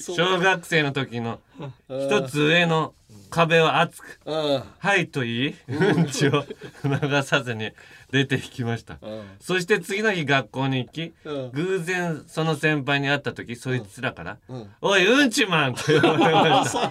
[0.00, 1.40] 小学生の時の
[1.88, 2.94] 一つ上の
[3.28, 6.44] 壁は厚く「はい」と言いうんちを
[6.84, 7.70] 流さずに
[8.12, 8.98] 出て行きました。
[9.40, 11.50] そして次の日学校に行きうん。
[11.52, 16.90] 偶然その先輩に会った時そいつらからうん「おいうんちマン!」と呼ばれまし最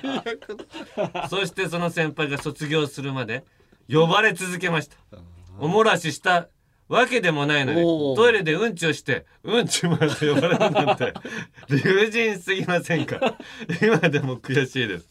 [1.13, 1.27] た。
[1.29, 3.43] そしてその先輩が卒業するまで
[3.91, 4.95] 呼ばれ続けました。
[5.59, 6.47] おもらしした
[6.87, 7.81] わけでもないのに
[8.15, 11.13] トイレでうんちをしてうんちマンと呼ばれるなんて
[11.69, 13.37] 理不尽すぎませんか？
[13.81, 15.09] 今でも悔しいです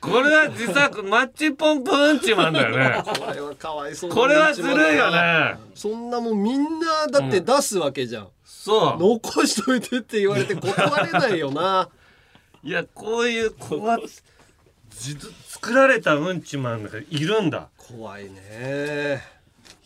[0.00, 3.02] これは自作マッチポンプうんちマンだよね。
[3.04, 4.16] これはかわいそうな。
[4.16, 5.56] これはずるいよね。
[5.74, 8.98] そんなもんみんなだって出すわけじゃん、そう。
[8.98, 11.88] 残しといてって言われて断れないよな。
[12.62, 17.68] いやこういう怖自作られたうんちマンがいるんだ。
[17.76, 19.22] 怖いね。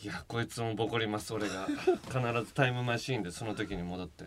[0.05, 1.66] いやこいつもボコります俺が。
[1.66, 4.24] 必ずタイムマシーンでその時に戻って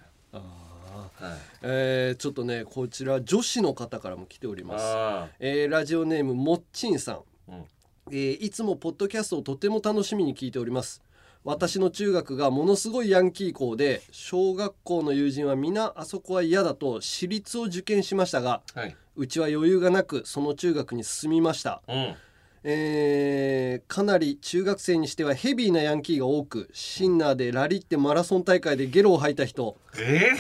[0.98, 1.40] はい。
[1.64, 4.86] えーちょっとねこちら女子の方からも来ております。
[4.86, 7.66] あえーラジオネームもっちんさん、うん。
[8.12, 11.02] えーいつもポッドキャストをとても楽しみに聞いております。
[11.44, 18.96] 私の中学がものすごいヤンキー校で小学校の友人は皆あそこは嫌だと私立を受験しましたがはい。
[19.16, 22.16] うちは余裕がなくその中学に進みました、うん
[22.64, 29.78] えーかなり中学生にしてはヘビーなヤンキーが多くシンナーでラリってマラソン大会でゲロを吐いた人。
[29.98, 30.32] え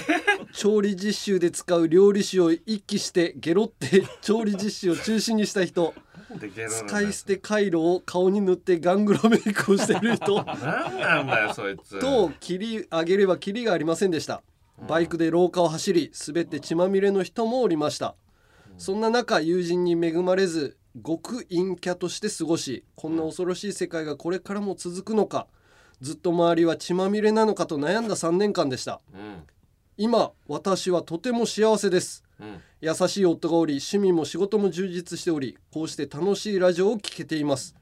[0.53, 5.93] 調理実習で使う料理酒を一気してゲロって調理実習を中止にした人。
[6.87, 10.43] 使い捨て回路を顔に塗ってガングロメイクをしている人。
[10.43, 10.53] な
[10.89, 11.99] んなんだよそいつ。
[11.99, 14.41] と切り上げれば切りがありませんでした。
[14.87, 18.15] バイクで廊下を走り滑って血まみれの人もおりました。
[18.77, 25.47] そんな中友人に恵まれず極陰キャとして過ごしこんな恐ろしい世界がこれからも続くのか
[26.01, 29.01] ずっと周りは血まみれなのかと悩んだ3年間でした。
[29.13, 29.43] うん。
[29.97, 32.23] 今私はとても幸せです。
[32.39, 32.59] うん。
[32.81, 37.75] 優しい夫がおり趣味も仕事も充実しておりこうして楽しいラジオを聴けています、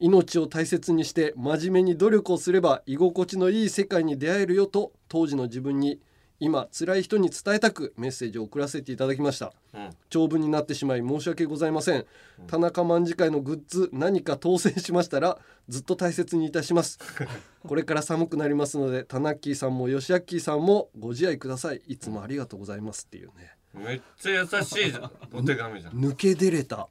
[0.00, 6.00] 命を大切にして真面目に努力をすれば居心地のいい世界に出会えるよと当時の自分に
[6.40, 9.52] 今辛い人に伝えたくメッセージを送らせていただきました。
[9.74, 9.90] うん。
[10.08, 12.06] 長文になってしまい申し訳ございません、
[12.46, 16.98] 田中卍会のグッズ何か当選しましたらずっと大切にいたします。
[17.66, 21.82] これから寒くなりますのでタナッキーさんもヨシアッキーさんもご自愛ください。
[21.88, 23.56] いつもありがとうございますっていうね。
[23.74, 25.10] めっちゃ優しいじゃん。
[25.32, 25.92] お手紙じゃん。
[25.94, 26.88] 抜け出れた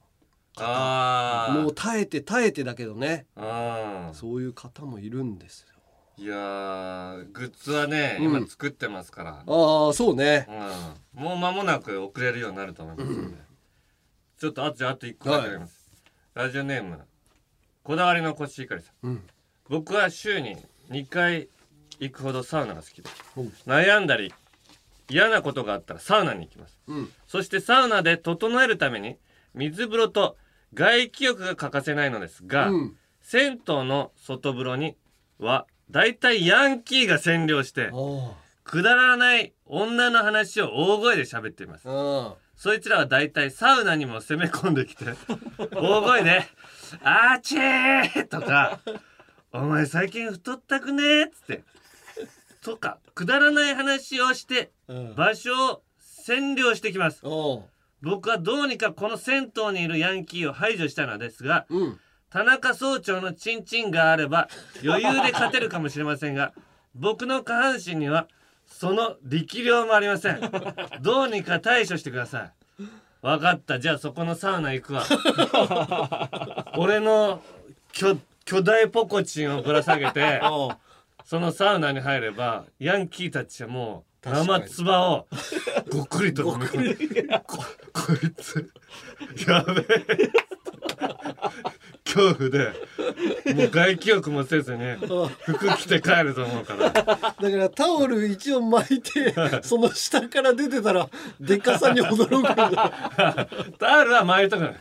[0.58, 1.62] あー。
[1.62, 3.26] もう耐えて耐えてだけどね。
[3.36, 5.68] あそういう方もいるんですよ。
[5.74, 5.77] ー
[6.20, 8.26] いやーグッズはね、うん。
[8.38, 9.44] 今作ってますから。
[9.46, 10.48] ああそうね。
[11.16, 13.38] うん、もう間もなく送れるようになると思いますので、
[14.40, 15.92] ちょっとあとああと1個だけあります、
[16.34, 17.00] ラジオネーム
[17.84, 19.24] こだわりのコシヒカリさん、うん。
[19.70, 20.58] 僕は週に
[20.90, 21.50] 2回
[22.00, 23.42] 行くほどサウナが好きでう。
[23.42, 24.34] ん悩んだり
[25.10, 26.80] 嫌なことがあったらサウナに行きます。
[26.88, 27.10] うん。
[27.28, 29.18] そしてサウナで整えるために
[29.54, 30.36] 水風呂と
[30.74, 32.98] 外気浴が欠かせないのですが、うん。
[33.22, 34.96] 銭湯の外風呂に
[35.40, 37.90] はだいたいヤンキーが占領して
[38.64, 41.88] くだらない女の話を大声で喋っています。
[42.56, 45.06] そいつらはだいたいサウナにも攻め込んできて
[45.76, 46.44] 大声で
[47.04, 48.80] 「あーちー!」とか
[49.54, 51.64] 「お前最近太ったくねー」っつって
[52.64, 54.72] とかくだらない話をして
[55.16, 55.84] 場所を
[56.28, 57.22] 占領してきます。
[58.02, 61.66] 僕はどうにかこの銭湯にいるヤンキーを排除したのですが、
[62.30, 64.50] 田中総長のチンチンがあれば
[64.84, 66.54] 余裕で勝てるかもしれませんが
[66.94, 68.28] 僕の下半身には
[68.66, 70.42] その力量もありません。
[71.02, 72.84] どうにか対処してください。
[73.22, 73.80] 分かった。
[73.80, 75.04] じゃあそこのサウナ行くわ。
[76.78, 77.42] 俺の
[77.94, 80.42] 巨巨大ポコチンをぶら下げて
[81.26, 85.28] そのサウナに入ればヤンキーたちはもう生唾を
[85.90, 87.64] ごっくりと飲み込むこ
[87.94, 88.70] こいつ。
[89.48, 90.32] やべえ
[92.14, 92.74] 恐怖で
[93.54, 94.84] もう外気浴もせずに
[95.44, 96.90] 服着て帰ると思うから。
[96.90, 103.48] だからタオル一応巻いて その下から出てたらでかさに驚くんだ。
[103.78, 104.76] タオルは巻いとかない。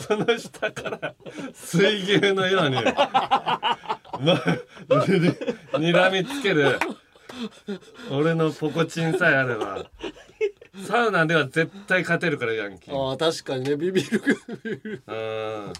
[0.00, 1.14] その下から
[1.54, 4.42] 水牛のように、ま、
[5.78, 6.78] ににらみつける
[8.10, 9.84] 俺のポコチンさえあれば
[10.86, 12.96] サウナでは絶対勝てるからヤンキー。
[12.96, 13.76] ああ確かにね。
[13.76, 14.22] ビビる。
[15.06, 15.72] うん。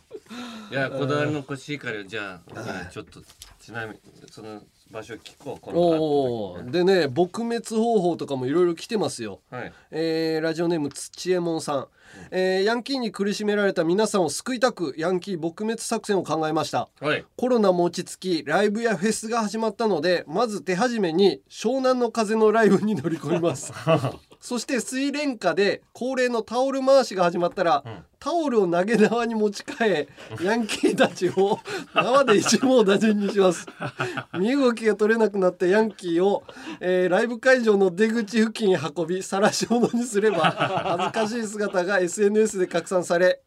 [0.71, 3.21] いやこだわりのコシヒカリをじゃあちょっと
[3.61, 3.99] ちなみに
[4.31, 9.73] その場所聞こうこのおおでね撲滅方法とかもいろいろ来てますよ、はい。
[9.91, 11.87] えーラジオネーム土右衛門さん、
[12.31, 16.89] えーヤンキーに苦しめられた皆さんを救いたくヤンキー撲滅作戦を考えました。
[17.01, 17.25] はい。
[17.37, 23.73] コロナも落ち着きライブやフェスが始まったのでまず手始めに湘南の風のライブに乗り込みます
[24.45, 27.83] そして水蓮花で恒例のタオル回しが始まったら、
[28.19, 30.09] タオルを投げ縄に持ち替え
[30.43, 31.59] ヤンキーたちを
[31.95, 33.67] 縄で一網打尽にします。
[34.39, 36.45] 身動きが取れなくなったヤンキーを、
[36.81, 40.51] えーライブ会場の出口付近へ運び晒し物にすれば
[41.01, 43.41] 恥ずかしい姿が SNS で拡散され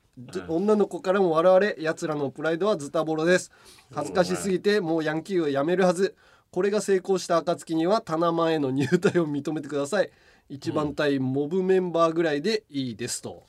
[0.48, 3.52] 女の子からも笑われ奴らのプライドはズタボロです。
[3.94, 6.16] 恥ずかしすぎてもうヤンキーをやめるはず。
[6.52, 10.10] これが成功した暁には棚前への入隊を認めてください
[10.50, 13.44] 一番隊モブメンバーぐらいでいいですと。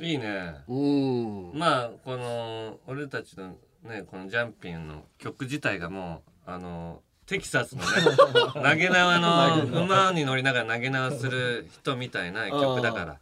[0.00, 0.54] いいね。
[0.68, 1.50] うん。
[1.58, 7.88] まあこの俺たちのねこのジャンピンの曲自体がもうあのテキサスのね
[8.54, 13.18] 投げ縄の馬に乗りながら投げ縄する人みたいな曲だから。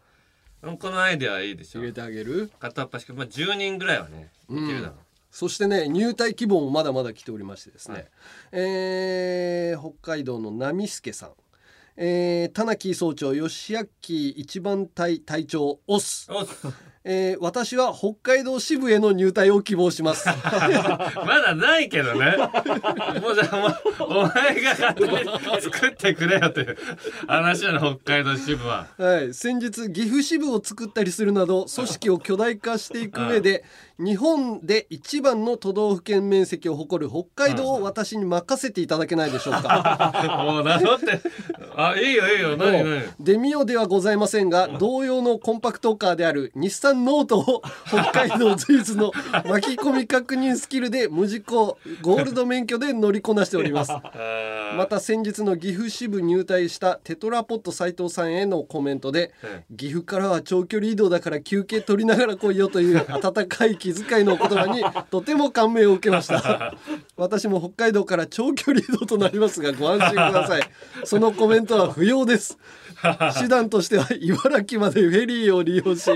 [0.79, 1.81] このアイデアはいいでしょ。
[1.81, 2.51] 入れてあげる？
[2.59, 4.97] 片っ端から、まあ、10人ぐらいはねいけるだろう、
[5.31, 8.07] そしてね入隊希望もまだまだ来ておりましてですね、
[8.53, 11.31] えー北海道の波助さん
[11.99, 16.29] えー、田中総長吉明一番隊隊長オス。
[16.31, 16.67] オス
[17.09, 20.27] えー私は北海道支部への入隊を希望します。
[21.25, 22.37] まだないけどね。
[23.23, 26.77] もうじゃあお前が勝手に作ってくれよっていう
[27.29, 28.89] 話なの北海道支部は。
[28.99, 33.65] はい、先日岐阜支部を作ったりするなど組織を巨大化していく上で
[33.99, 40.43] 日本で一番の都道府県面積を誇る北海道を私に任せていただけないでしょうか。
[40.45, 41.21] もうなのって。
[41.77, 42.57] あいいよいいよ。
[42.57, 43.03] 何何？
[43.21, 49.13] デミオではございませんが同様のコンパクトカーである日産ノートを北海道随一の
[49.45, 53.93] 巻き込み確認スキルで無事故ゴールド免許で乗りこなしております。
[54.77, 59.33] また先日の岐阜支部入隊したテトラポット斉藤さんへのコメントで
[59.77, 66.75] 岐阜からは長距離移動だから休憩取りながら来いよという 温かい気遣いのお言葉にとても感銘を受けました。
[67.17, 70.63] 私も北海道から長距離移動となりますがご安心ください。
[71.05, 72.59] そのコメントは不要です。
[73.39, 76.11] 手段としては茨城までフェリーを利用し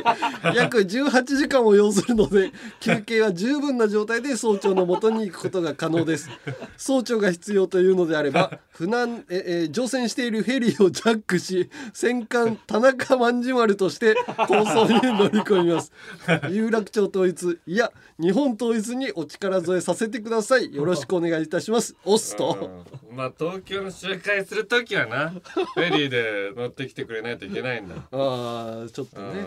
[0.55, 6.31] 約18時間を要するので休憩は十分な状態で総長の元に行くことが可能です。
[6.77, 14.15] 総長が必要というのであれば 船ええ乗船しているフェリーをジャックし戦艦田中万丸として
[14.49, 15.93] 構想に乗り込みます。
[16.51, 20.75] 有楽町統一いや日本統一にお力添えさせてください。
[20.75, 21.95] よろしくお願いいたします。
[22.05, 22.85] オスと。
[23.13, 27.95] まあ東京の集会するときはなフェリーで乗ってきてくれないといけないんだ。
[28.13, 29.45] ああちょっとね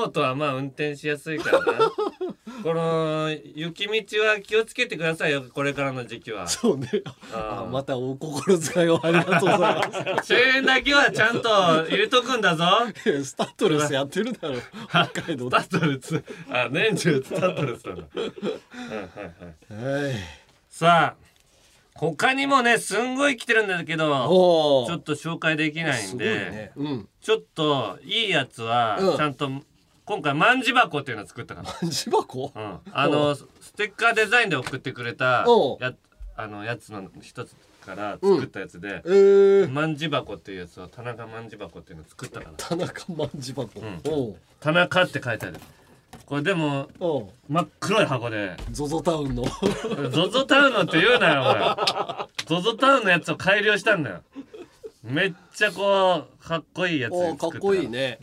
[0.00, 1.64] ノートはまあ運転しやすいからな。
[2.62, 6.46] この雪道は気をつけてくださいよこれからの時期は。
[6.48, 6.88] そうね。
[7.32, 9.82] あまたお心遣いをありがとうございま
[10.22, 10.26] す。
[10.26, 12.64] チェーンだけはちゃんと入れとくんだぞ。
[13.22, 14.56] スタッドレスやってるだろ。
[14.88, 15.50] 北海道。
[15.60, 16.24] スタッドレス。
[16.50, 17.90] あ年中スタッドレスだ。
[17.90, 18.00] はい
[19.78, 20.14] はいはい。
[20.68, 21.30] さあ
[21.94, 24.06] 他にもねすんごい来てるんだけど
[24.86, 26.72] ちょっと紹介できないんで、ね。
[26.76, 27.08] うん。
[27.20, 29.16] ちょっといいやつはうん。
[29.16, 29.50] ちゃんと、
[30.10, 33.46] 今回万字箱っていうのを作ったから万字箱、うん、あのス
[33.76, 35.46] テッカーデザインで送ってくれた
[35.78, 35.92] や
[36.36, 37.54] あのやつの一つ
[37.86, 42.52] から作ったやつで、えー、万字箱っていうやつを田中万字箱っていうのを作ったから。
[42.56, 43.70] 田中万字箱、
[44.08, 44.36] おう。
[44.58, 45.60] 田中って書いてある。
[46.26, 46.88] これでも
[47.48, 48.56] 真っ黒い箱で。
[48.72, 49.44] ゾゾタウンの。
[50.10, 52.46] ゾゾタウンのって言うなよおい。
[52.46, 54.22] ゾゾタウンのやつを改良したんだよ
[55.02, 58.18] めっちゃこうかっこいいやつかっこいいね、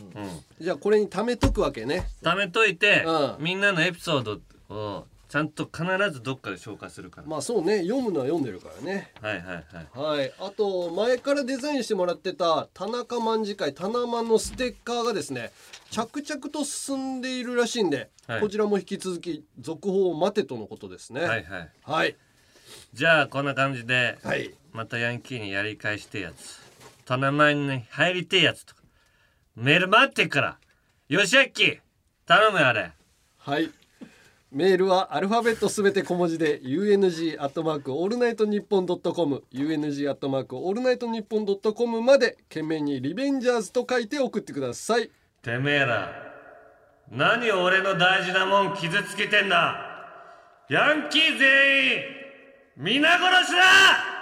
[0.60, 2.08] じゃあこれに貯めとくわけね。
[2.22, 4.40] 貯めといて、うみんなのエピソード
[4.74, 7.26] をちゃんと必ずどっかで紹介するから。
[7.26, 7.82] まあそうね。
[7.82, 9.12] 読むのは読んでるからね。
[9.20, 9.64] はいはい
[9.94, 10.18] はい。
[10.18, 10.32] はい。
[10.38, 15.50] あと前からデザインしてもらってた田中卍会タナマンのステッカーがですね
[15.90, 18.40] 着々と進んでいるらしいんで、はい。
[18.40, 21.22] こちらも引き続き続報を待てとのことですね。
[21.22, 21.70] はいはい。
[21.82, 22.16] はい。
[22.94, 24.54] じゃあこんな感じで、はい。
[24.72, 26.67] またヤンキーにやり返してえやつ
[27.08, 28.82] タナマンに入りてえやつとか。
[29.56, 30.58] メール待ってっから。
[31.08, 31.80] よしあっき
[32.26, 32.92] 頼むよあれ。
[33.38, 33.70] はい。
[34.52, 39.42] メールはアルファベットすべて小文字で UNG アットマークオールナイトニッポンドットコム。
[39.54, 45.10] UNG アットマークオールナイトニッポンドットコムまで件名にリベンジャーズと書いて送ってください。
[45.40, 46.12] てめえら。
[47.10, 49.80] 何俺の大事なもん傷つけてんだ。
[50.68, 52.02] ヤンキー全員
[52.76, 54.17] 皆殺しだ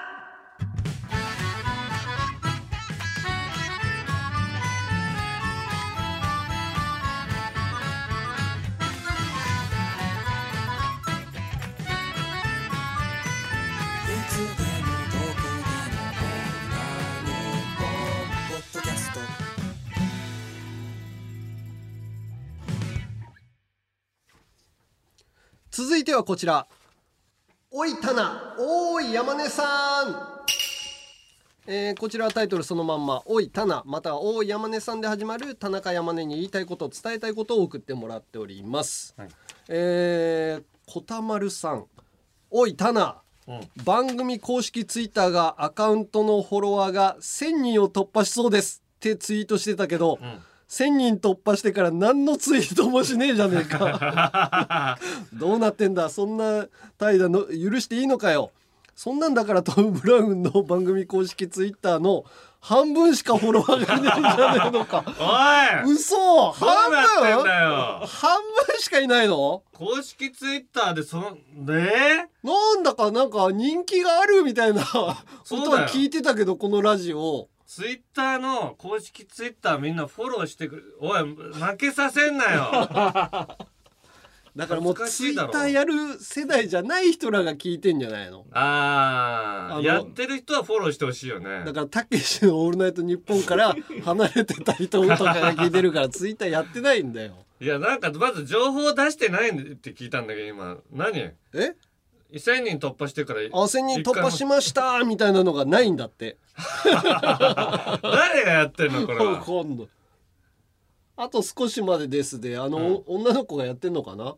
[26.07, 26.68] てはこちら。
[27.72, 30.36] おいタナおーい山根さん。
[31.66, 39.16] えーこちらはタイトルそのまんま「おいタナ」または「おい山根さん」で始まる田中山根に言いたいこと伝えたいことを送ってもらっております、
[39.66, 41.86] えー、こたまるさん
[42.52, 43.20] 「おいタナ」
[43.84, 50.20] 番組公式ツイッターがアカウントのフォロワーが1000人を突破しそうですってツイートしてたけど、
[50.68, 54.98] 1000人突破してから何のツイートもしねえじゃねえか。
[55.32, 56.08] どうなってんだ？
[56.08, 56.66] そんな
[56.98, 58.50] 態度の許していいのかよ。
[58.96, 62.24] そんなんだからトム・ブラウンの番組公式ツイッターの
[62.60, 65.04] 半分しかフォロワーがいないんじゃねえのか。
[65.84, 65.92] おい！
[65.92, 66.50] 嘘！
[66.50, 67.00] 半分？
[68.06, 69.62] 半分しかいないの？
[69.74, 72.28] 公式ツイッターでそのね？
[72.42, 82.70] なんだかなんか人気があるみたいなことは聞いてたけどこのラジオツイッターの公式ツイッターみんなフォローしてくれおい負けさせんなよ。
[84.56, 88.46] だからもうツイッターやる世代じゃない人らが聞いてんじゃないの？
[88.52, 91.62] ああやってる人はフォローしてほしいよね。
[91.66, 97.34] だからたけしの「オールナイトニッポン」から離れてた人とかが聞いてるから ツイッターやってないんだよ。
[97.60, 100.78] いやなんかまず情報出してないって聞いたんだけど今。
[100.92, 101.18] 何？
[101.18, 101.34] え？
[102.33, 106.39] 1000人突破してからあ1000人突破しましたみたいなのがないんだって。
[108.03, 109.43] 誰がやってんのこれは？
[109.45, 109.89] 今度。
[111.16, 114.35] あと少しまでですであの、女の子がやってんのかな？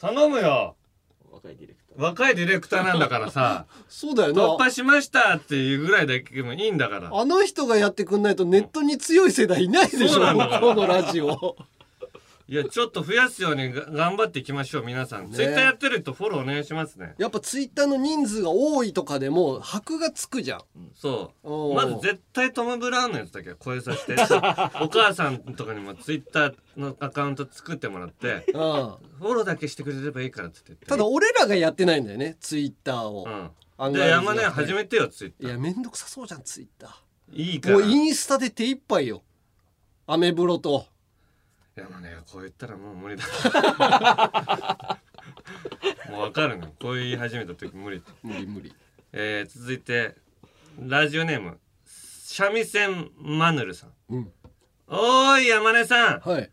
[0.00, 0.76] 頼むよ。
[1.30, 4.42] 若いディレクタ若いディレクターなんだからさ そうだよな。
[4.42, 7.10] 突破しましたっていうぐらいだけでもいいんだから。
[7.12, 11.56] あの人がやってくんないとネットに強い世代いないでしょそうなんこのラジオ
[12.52, 15.34] いやちょっと増やすようにが頑張っていきましょう皆さん、ね。
[15.34, 17.14] ツイッターやってる人フォローお願いしますね。
[17.16, 20.60] やっぱツイッターの人数が多いとかでも箔がつくじゃん。
[20.94, 21.48] そう。
[21.48, 21.74] おー。
[21.74, 24.20] まず絶対トム・ブラウンのやつだけは超えさせて
[24.82, 28.98] お母さんとかにもツイッターのアカウント作ってもらってフォ
[29.32, 30.74] ローだけしてくれればいいからっつって。
[30.84, 33.26] ただ俺らがやってないんだよねツイッターを、
[33.78, 35.46] アンガールズで山根始めてよツイッター。
[35.46, 37.34] いやめんどくさそうじゃんツイッター。
[37.34, 37.78] いいから。
[37.78, 39.22] もうインスタで手一杯よ。
[40.06, 40.91] アメブロと
[41.76, 43.24] 山根がこう言ったらもう無理だ。
[46.10, 47.98] もうわかるのこう言い始めた時無理。
[47.98, 48.74] って無理無理。
[49.12, 50.16] えー、続いて
[50.78, 54.32] ラジオネーム三味線マヌルさん、うん。
[54.88, 56.50] おーい山根さん、はい、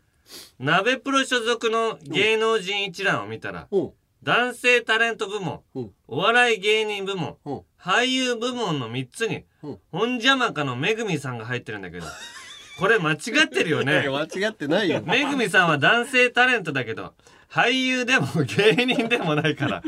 [0.58, 3.68] 鍋プロ所属の芸能人一覧を見たら、
[4.22, 5.62] 男性タレント部門、
[6.06, 7.38] お笑い芸人部門、
[7.78, 9.44] 俳優部門の3つに、
[9.90, 12.06] 本邪魔かのめぐみさんが入ってるんだけど
[12.80, 14.08] これ間違ってるよね。
[14.10, 15.02] 間違ってないよ。
[15.04, 17.12] めぐみさんは男性タレントだけど
[17.52, 19.82] 俳優でも芸人でもないから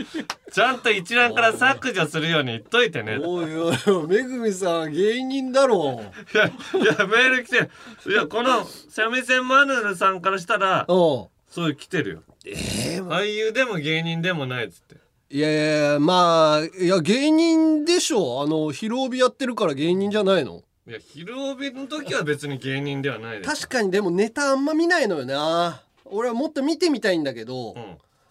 [0.53, 3.16] ちゃんと一覧から削除するように言っといてね。
[3.18, 6.03] おいおいおいめぐみさん芸人だろ
[6.34, 6.51] いやい
[6.84, 7.70] やメール来て
[8.09, 12.22] いやこの三味線マヌルさんからしたらそういう来てるよ。
[12.45, 14.97] 俳優でも芸人でもないっつって。
[15.30, 18.43] いやいやまあいや芸人でしょ。
[18.43, 20.62] あの昼帯やってるから芸人じゃないの？
[20.85, 25.83] いや昼帯の時は別に芸人ではないです確かにでもネタあんま見ないのよな。
[26.05, 27.74] 俺はもっと見てみたいんだけど、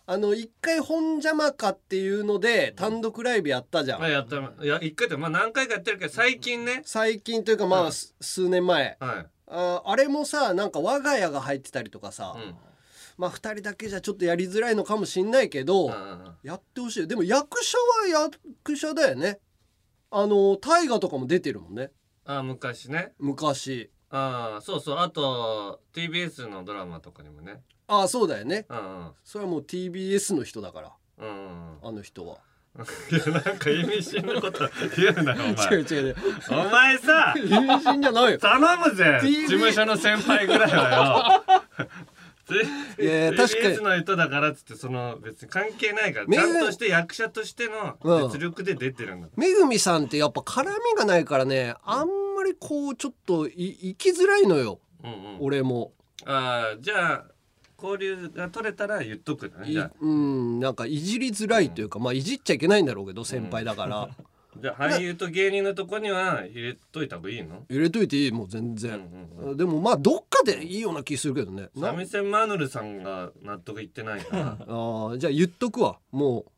[0.06, 4.36] あの一回本邪魔かっていうので単独ライブやったじゃん、まあやった。
[4.38, 6.82] いや一回でまあ何回かやってるけど最近ね。
[6.84, 9.26] 最近というかまあ、す数年前、はい。
[9.48, 12.36] ああれもさなんか我が家が入ってたりとかさ、
[13.18, 15.90] まあ2人だけじゃちょっとやりづらいのかもしんないけど、
[16.44, 17.08] やってほしい。
[17.08, 17.78] でも役者
[18.12, 18.30] は
[18.66, 19.40] 役者だよね。
[20.12, 21.90] あの大河とかも出てるもんね
[22.40, 23.14] あ昔ね。
[23.20, 23.92] 昔。
[24.10, 24.98] ああそうそう。
[25.00, 27.62] あと TBS のドラマとかにもね。
[27.88, 28.66] ああそうだよね。
[28.70, 29.12] うんうん。
[29.24, 30.92] それはもう TBS の人だから。
[31.20, 31.78] うんうん。
[31.84, 32.38] あの人は。
[33.12, 35.80] いやなんか意味深なこと 言うなよお前。
[35.80, 36.16] 違う違う違う。
[36.52, 38.38] お前さ意味深じゃないよ。
[38.38, 41.88] 頼むぜ TV 事務所の先輩ぐらいはよ。
[43.00, 43.76] いや確かに。
[43.76, 47.98] TBS の人だからっつってその別に関係ないからちゃんとして役者としての
[48.30, 52.21] 実力で出てるんだめぐみさんってやっぱ絡みがないからねあんま
[52.52, 55.38] りこうちょっとい生きづらいのよ、うんうん。
[55.40, 55.94] 俺も。
[56.26, 57.26] ああじゃあ
[57.82, 59.92] 交流が取れたら言っとくねいじゃあ。
[60.00, 64.10] うんなんかいじりづらいというか、まあいじっちゃいけないんだろうけど先輩だから、
[64.62, 67.66] じゃあ俳優と芸人のとこには入れといた方がいいの？
[67.70, 69.10] 入れといていいもう全然、
[69.56, 71.70] でもまあどっかでいいような気するけどね。
[71.76, 74.58] な三味線マヌルさんが納得いってないから。
[74.62, 75.98] あーじゃあ言っとくわ。
[76.12, 76.52] もう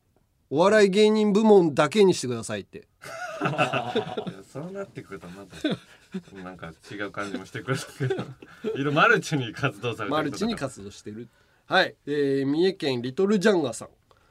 [0.50, 2.86] お笑い芸人部門だけにしてくださいって
[4.54, 8.22] そうなってくるとまたなんか違う感じもしてくるけど。
[8.78, 11.28] いろマルチに活動されてるマルチに活動してる。
[11.66, 13.86] はい、えー、三重県リトルジャンガさ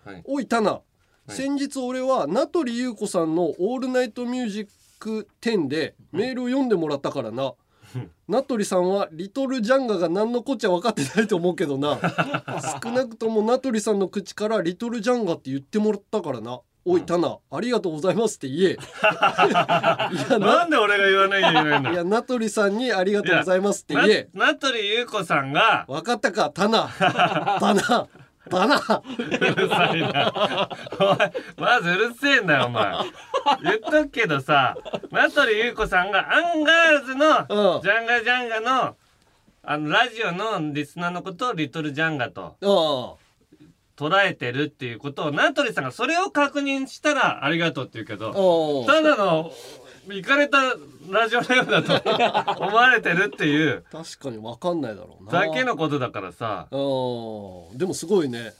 [0.05, 0.21] ん、はい。
[0.23, 0.79] おいタナ、
[1.27, 1.31] い。
[1.33, 4.67] 先日俺は名取裕子さんの「オールナイトミュージッ
[4.97, 7.53] ク10」でメールを読んでもらったからな、
[8.29, 11.99] 名取さんはリトルジャンガが何のこっちゃ分かってないと思うけどな。
[12.81, 18.77] 少なくとも名取さんの口からリトルジャンガって言ってもらったからなおいタナありがとうございますって言え。
[20.37, 24.27] なんで俺が言わなきゃいけないんだいや名取さんにありがとうございますって言え。
[24.33, 26.89] な名取裕子さんが分かったかタナ？
[26.99, 28.07] タナ
[28.49, 28.75] タナ。
[28.75, 30.69] うるさいな。
[30.99, 31.17] おい
[31.57, 32.93] まずうるせえんだよお前。
[33.63, 34.75] 言っとくけどさ
[35.11, 38.95] 名取裕子さんがアンガールズのジャンガジャンガの
[39.65, 42.57] あのラジオのリスナーのことをリトルジャンガと
[43.97, 49.51] 捉えてるっていうことを名取さんがそれを確認したらありがとうって言うけどただの
[50.07, 50.57] 行かれた
[51.09, 55.31] ラジオネームだと 思われてるっていう確かに分かんないだろうな。
[55.31, 56.67] だけのことだからさ。
[56.71, 56.75] う
[57.75, 58.53] んでもすごいね。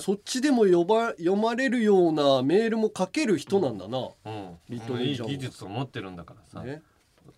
[0.00, 6.82] そっちでも呼ば読まれるようなメールも書ける人なんだな、うん、リトもういい技術を持ってるんだからさ、ね。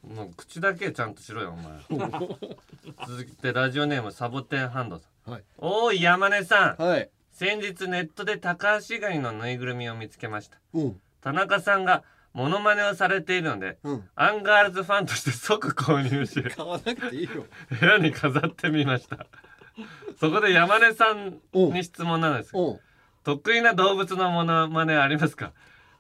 [0.03, 2.29] もう口だけちゃんとしろよお前。
[3.09, 5.45] 続いてラジオネームサボテンハンドさん、はい。
[5.59, 7.11] おーい山根さん、はい。
[7.33, 10.59] 先日ネットで高橋ガニのぬいぐるみを見つけました。
[10.75, 11.01] うん。
[11.21, 12.03] 田中さんが
[12.33, 14.05] モノマネをされているので、うん。
[14.15, 17.47] アンガールズファンとして即購入し 買わなくていいよ。
[17.71, 19.27] 部屋に飾ってみました。
[20.21, 22.53] そこで山根さんに質問なんです。
[23.25, 25.53] 得意な動物のモノマネありますか？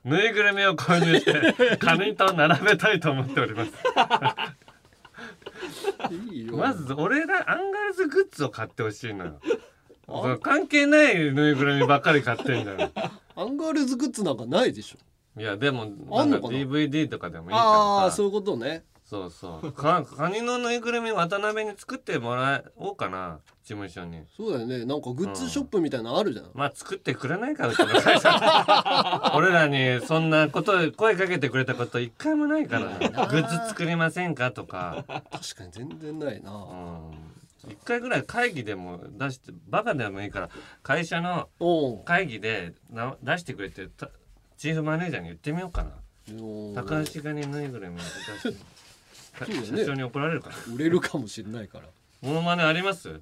[0.04, 3.72] ぬいぐるみを購入して カニと並べたいと思っております
[6.30, 6.56] いいよ。
[6.56, 9.40] まず俺らアンガールズグッズを買ってほしいのよ。
[10.06, 12.90] その関係ないぬいぐるみばっかり買ってんだよ。
[13.36, 15.40] アンガールズグッズなんかないでしょ。
[15.40, 16.26] いやでもな？
[16.26, 17.68] なんか DVD とかでもいいからさ。
[17.70, 19.72] ああーそういうことねそうそう。
[19.72, 24.22] かカニのぬいぐるみ渡辺に作ってもらおうかな事務所に。
[24.34, 24.86] そうだよね。
[24.86, 32.98] なんかグッズショップみたいなのあるじゃん、まあ作ってくれないかうちの会社俺らにそんなこと声かけてくれたこと一回もないから。
[33.10, 35.04] なグッズ作りませんかとか。
[35.06, 36.66] 確かに全然ないな、
[37.68, 40.48] 一回ぐらい会議でも出してバカでもいいから
[40.82, 41.50] 会社の
[42.06, 44.08] 会議でな出してくれってた
[44.56, 45.90] チーフマネージャーに言ってみようかな。
[46.74, 48.52] 高橋がにぬいぐるみを出して。
[48.52, 48.64] か
[49.38, 50.56] そう社長に怒られるから。
[50.74, 51.86] 売れるかもしれないから。
[52.20, 53.20] モノマネあります？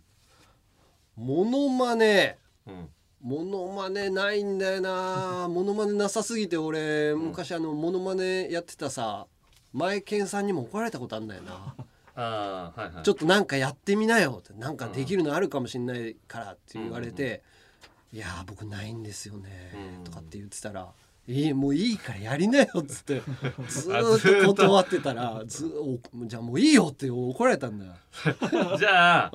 [1.17, 2.39] モノマネ。
[2.67, 2.89] うん。
[3.21, 5.49] モノマネないんだよな。
[5.49, 9.27] モノマネなさすぎて俺昔あのモノマネやってたさ
[9.73, 11.75] 前健さんにも怒られたことあんだよな。
[12.15, 13.05] ああはいはい。
[13.05, 14.53] ちょっとなんかやってみなよって。
[14.55, 17.43] なんかできるのあるかもしれないからって言われて
[18.13, 20.89] 「いやー僕ないんですよね」とかって言ってたら
[21.29, 23.23] 「いいもういいからやりなよ」っつって
[23.69, 27.93] ずーっと断ってたらずおじゃあもういいよって怒られたんだよ。
[28.79, 29.31] じゃあ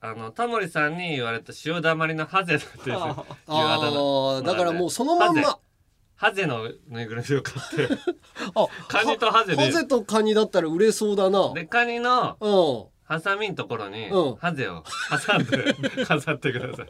[0.00, 5.58] あのタモリさんに言われた塩だまりのハゼっていうあ だあーだからもうそのまんま。
[6.16, 6.46] ハゼ。
[6.46, 7.96] のぬいぐるみを買って。
[8.88, 9.64] カニとハゼで。
[9.64, 11.52] ハゼとカニだったら売れそうだな。
[11.54, 14.36] でカニのうんハサミのところにうん。
[14.36, 14.82] ハゼを
[15.26, 16.86] 挟んで飾ってください。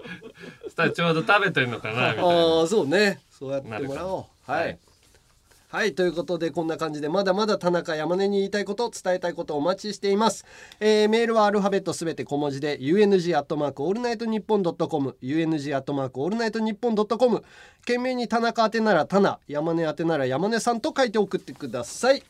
[0.64, 2.22] そしたらちょうど食べてるのかなみたいな。
[2.22, 3.20] ああそうね。
[3.30, 4.50] そうやってもらおう。
[4.50, 4.78] なるはい。
[5.74, 10.44] はいということでこんな感じでまだまだ田中山根に言いたいこと伝えたいことをお待ちしています、
[10.78, 17.42] えーメールはアルファベットすべて小文字で UNG アットマークオールナイトニッポンドットコム UNG アットマークオールナイトニッポンドットコム。
[17.80, 22.22] 懸命に田中宛てなら田名山根宛てなら山根さんと書いて送ってください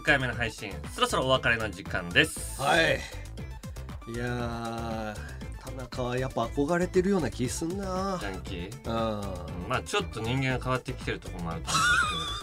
[0.00, 2.60] 9回目の配信そろそろお別れの時間です。
[2.60, 2.98] はい。
[4.12, 5.39] いやー。
[5.64, 8.18] 田中はやっぱ憧れてるような気すんな。
[8.20, 8.70] ジャンキー？
[8.88, 9.68] うん。
[9.68, 11.62] まあちょっと人間が変わってきてるところもある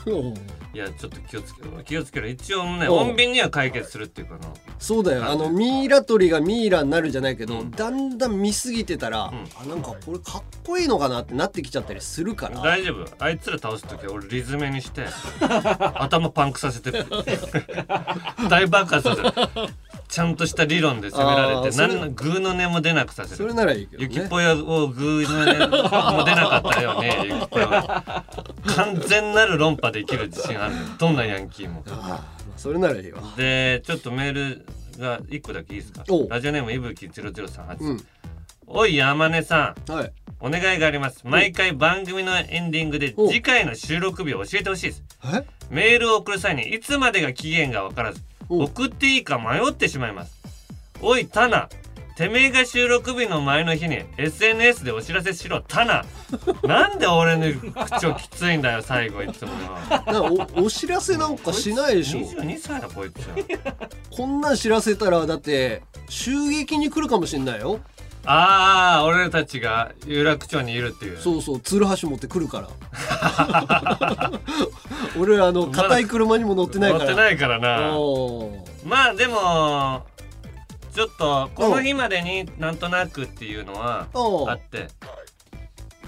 [0.06, 0.58] と思うんですけど。
[0.74, 1.84] いやちょっと気をつけろ。
[1.84, 2.28] 気をつけろ。
[2.28, 4.48] 一応ね穏便には解決するっていうかな
[4.78, 5.26] そうだよ。
[5.26, 12.62] あのミイラ取りがミイラになるじゃないけど、だんだん見すぎてたら、あなんかこれかっこいいのかなってなってきちゃったりするから。
[12.62, 13.08] 大丈夫。
[13.18, 15.06] あいつら倒す時は俺リズメにして
[15.96, 16.92] 頭パンクさせて
[18.50, 19.70] 大爆発させる
[20.08, 23.36] ちゃんとした理論で攻められて何のグーの音も出なくさせる。
[23.38, 24.10] それならいいけどね。
[24.14, 28.24] ゆきぽよをグーの音も出なかったよね ゆきぽよは。
[28.76, 30.76] 完全なる論破できる自信ある。
[30.98, 31.84] どんなヤンキーも。
[32.56, 33.22] それならいいわ。
[33.36, 34.66] でちょっとメール
[35.00, 36.04] が一個だけいいですか？
[36.30, 38.06] ラジオネームいぶき0038、うん。
[38.68, 41.22] おい山根さん、はい、お願いがあります。
[41.26, 45.04] 毎回番組のエンディングで次回の収録日を教えてほしいです。
[45.70, 50.38] メールを送る際にいつまでが期限が分からず送っていいか迷ってしまいます。
[51.02, 51.70] おいタナ。
[52.16, 56.04] てめえが収録日の前の日に SNS でお知らせしろタナ。
[56.68, 57.46] なんで俺の
[57.86, 59.58] 口調きついんだよ最後いつもよ
[60.08, 60.24] な
[60.60, 62.22] おお知らせなんかしないでしょ。
[62.22, 63.20] 22歳だこいつ。
[64.10, 67.80] こんなん知らせたらだって襲撃に来るかもしんないよ
[68.30, 71.18] ああ俺たちが有楽町にいるっていう。
[71.18, 72.68] そうそうツルハシ持ってくるから。
[75.18, 77.06] 俺あの硬い車にも乗ってないから。
[77.06, 77.94] 乗ってないからな。
[78.86, 80.06] まあでも
[80.94, 84.88] ちょっとこの日までになんとなくっていうのはあって。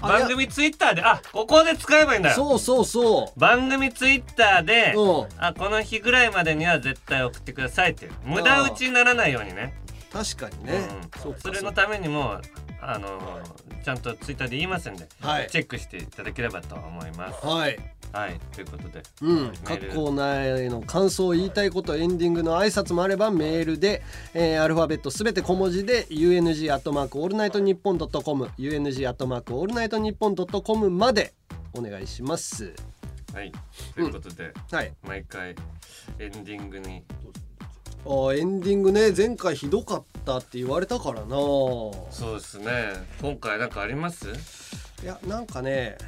[0.02, 2.30] 番組ツイッターであここで使えばいいんだ。
[2.30, 3.40] よそうそうそう。
[3.40, 5.28] 番組ツイッターでうん。
[5.38, 8.12] あこの日ぐらいまでには絶対送ってくださいっていう。
[8.24, 9.74] 無駄打ちにならないようにね
[10.12, 10.88] 確かにね、
[11.24, 11.34] うん。
[11.38, 12.40] それのためにも
[12.82, 13.40] あの
[13.84, 15.48] ちゃんとツイッターで言いますんで、はい。
[15.48, 17.46] チェックしていただければと思います。
[17.46, 17.78] はい。
[18.12, 18.40] はい。
[18.52, 19.02] ということで。
[19.22, 24.02] うん、メール各コーナーへの感想言いたいことエンディングの挨拶もあればメールで、
[24.34, 31.34] えーアルファベットすべて小文字で UNG アットマークオールナイトニッポンドットコム UNG アットマークオールナイトニッポンドットコムまで
[31.72, 32.74] お願いします。
[33.32, 33.52] はい。
[33.94, 34.92] ということで、はい。
[35.06, 35.54] 毎回
[36.18, 37.04] エンディングに
[38.04, 41.28] あーエンディングね前回ひどかったって言われたからな。
[41.28, 42.92] そうですね。
[43.20, 44.26] 今回なんかあります？
[45.02, 45.98] いやなんかね、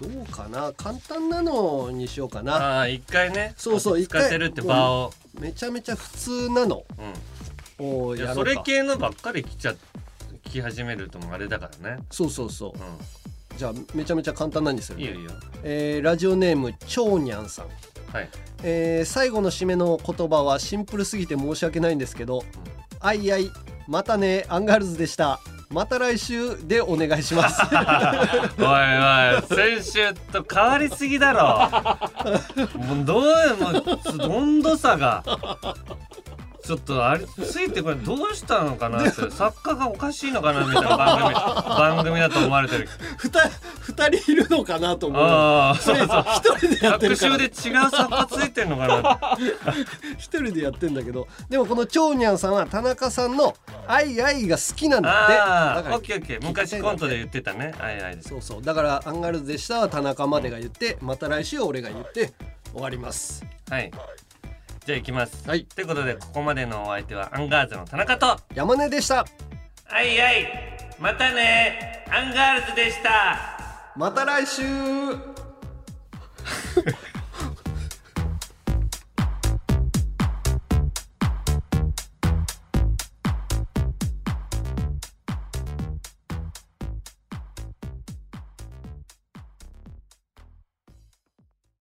[0.00, 0.72] どうかな。
[0.76, 2.54] 簡単なのにしようかな。
[2.54, 5.12] ああ一回ねそうそう一使回ってるって場を。
[5.40, 6.84] めちゃめちゃ普通なの。
[7.80, 7.86] うん。
[7.86, 9.74] をいやそれ系のばっかり来ちゃ
[10.44, 12.02] 来始めるともあれだからね。
[12.10, 15.04] そうそうそう、じゃあめちゃめちゃ簡単なにするね。
[15.04, 15.30] いいよいいよ。
[15.64, 17.66] えーラジオネームちょうにゃんさん
[18.12, 18.28] はい。
[18.62, 22.44] えー最後の締めの言葉はシンプルすぎて申し訳ないんですけど
[23.00, 23.50] 「あいあい
[23.88, 25.40] またねアンガールズでした。
[25.70, 27.60] また来週」でお願いします。
[27.72, 31.68] おいおい先週と変わりすぎだろ。
[32.78, 33.22] もうどう
[33.58, 35.24] もう温度差が
[36.64, 42.88] ちょっとあれついてこれどうしたのかなって作家がおかしいのかなみたいな番組 番組だと思われてる。
[43.80, 46.06] 二人いるのかなと思うああそれ一
[46.56, 47.38] 人でやってるから。
[47.38, 49.36] 学習で違う作家ついてんのかな。
[50.18, 51.26] 一人でやってんだけど。
[51.50, 53.54] でもこのちょうにゃんさんは田中さんの
[53.88, 56.46] 「あいあい」が好きなんだってあオッケーオッケー。
[56.46, 57.74] 昔コントで言ってたね。
[57.78, 58.62] はいはいそうそう。
[58.62, 62.32] だから「アンガールズでした」は田中までが言ってまた来週は俺が言って
[62.72, 63.44] 終わります。
[63.68, 63.90] はい
[64.84, 65.48] じゃあ行きます。
[65.48, 65.64] はい。
[65.64, 68.38] ということでここまでのお相手はアンガールズの田中と。
[68.54, 69.24] 山根でした。
[69.84, 70.46] はいはい。
[70.98, 72.04] またね。
[72.10, 73.92] アンガールズでした。
[73.96, 74.62] また来週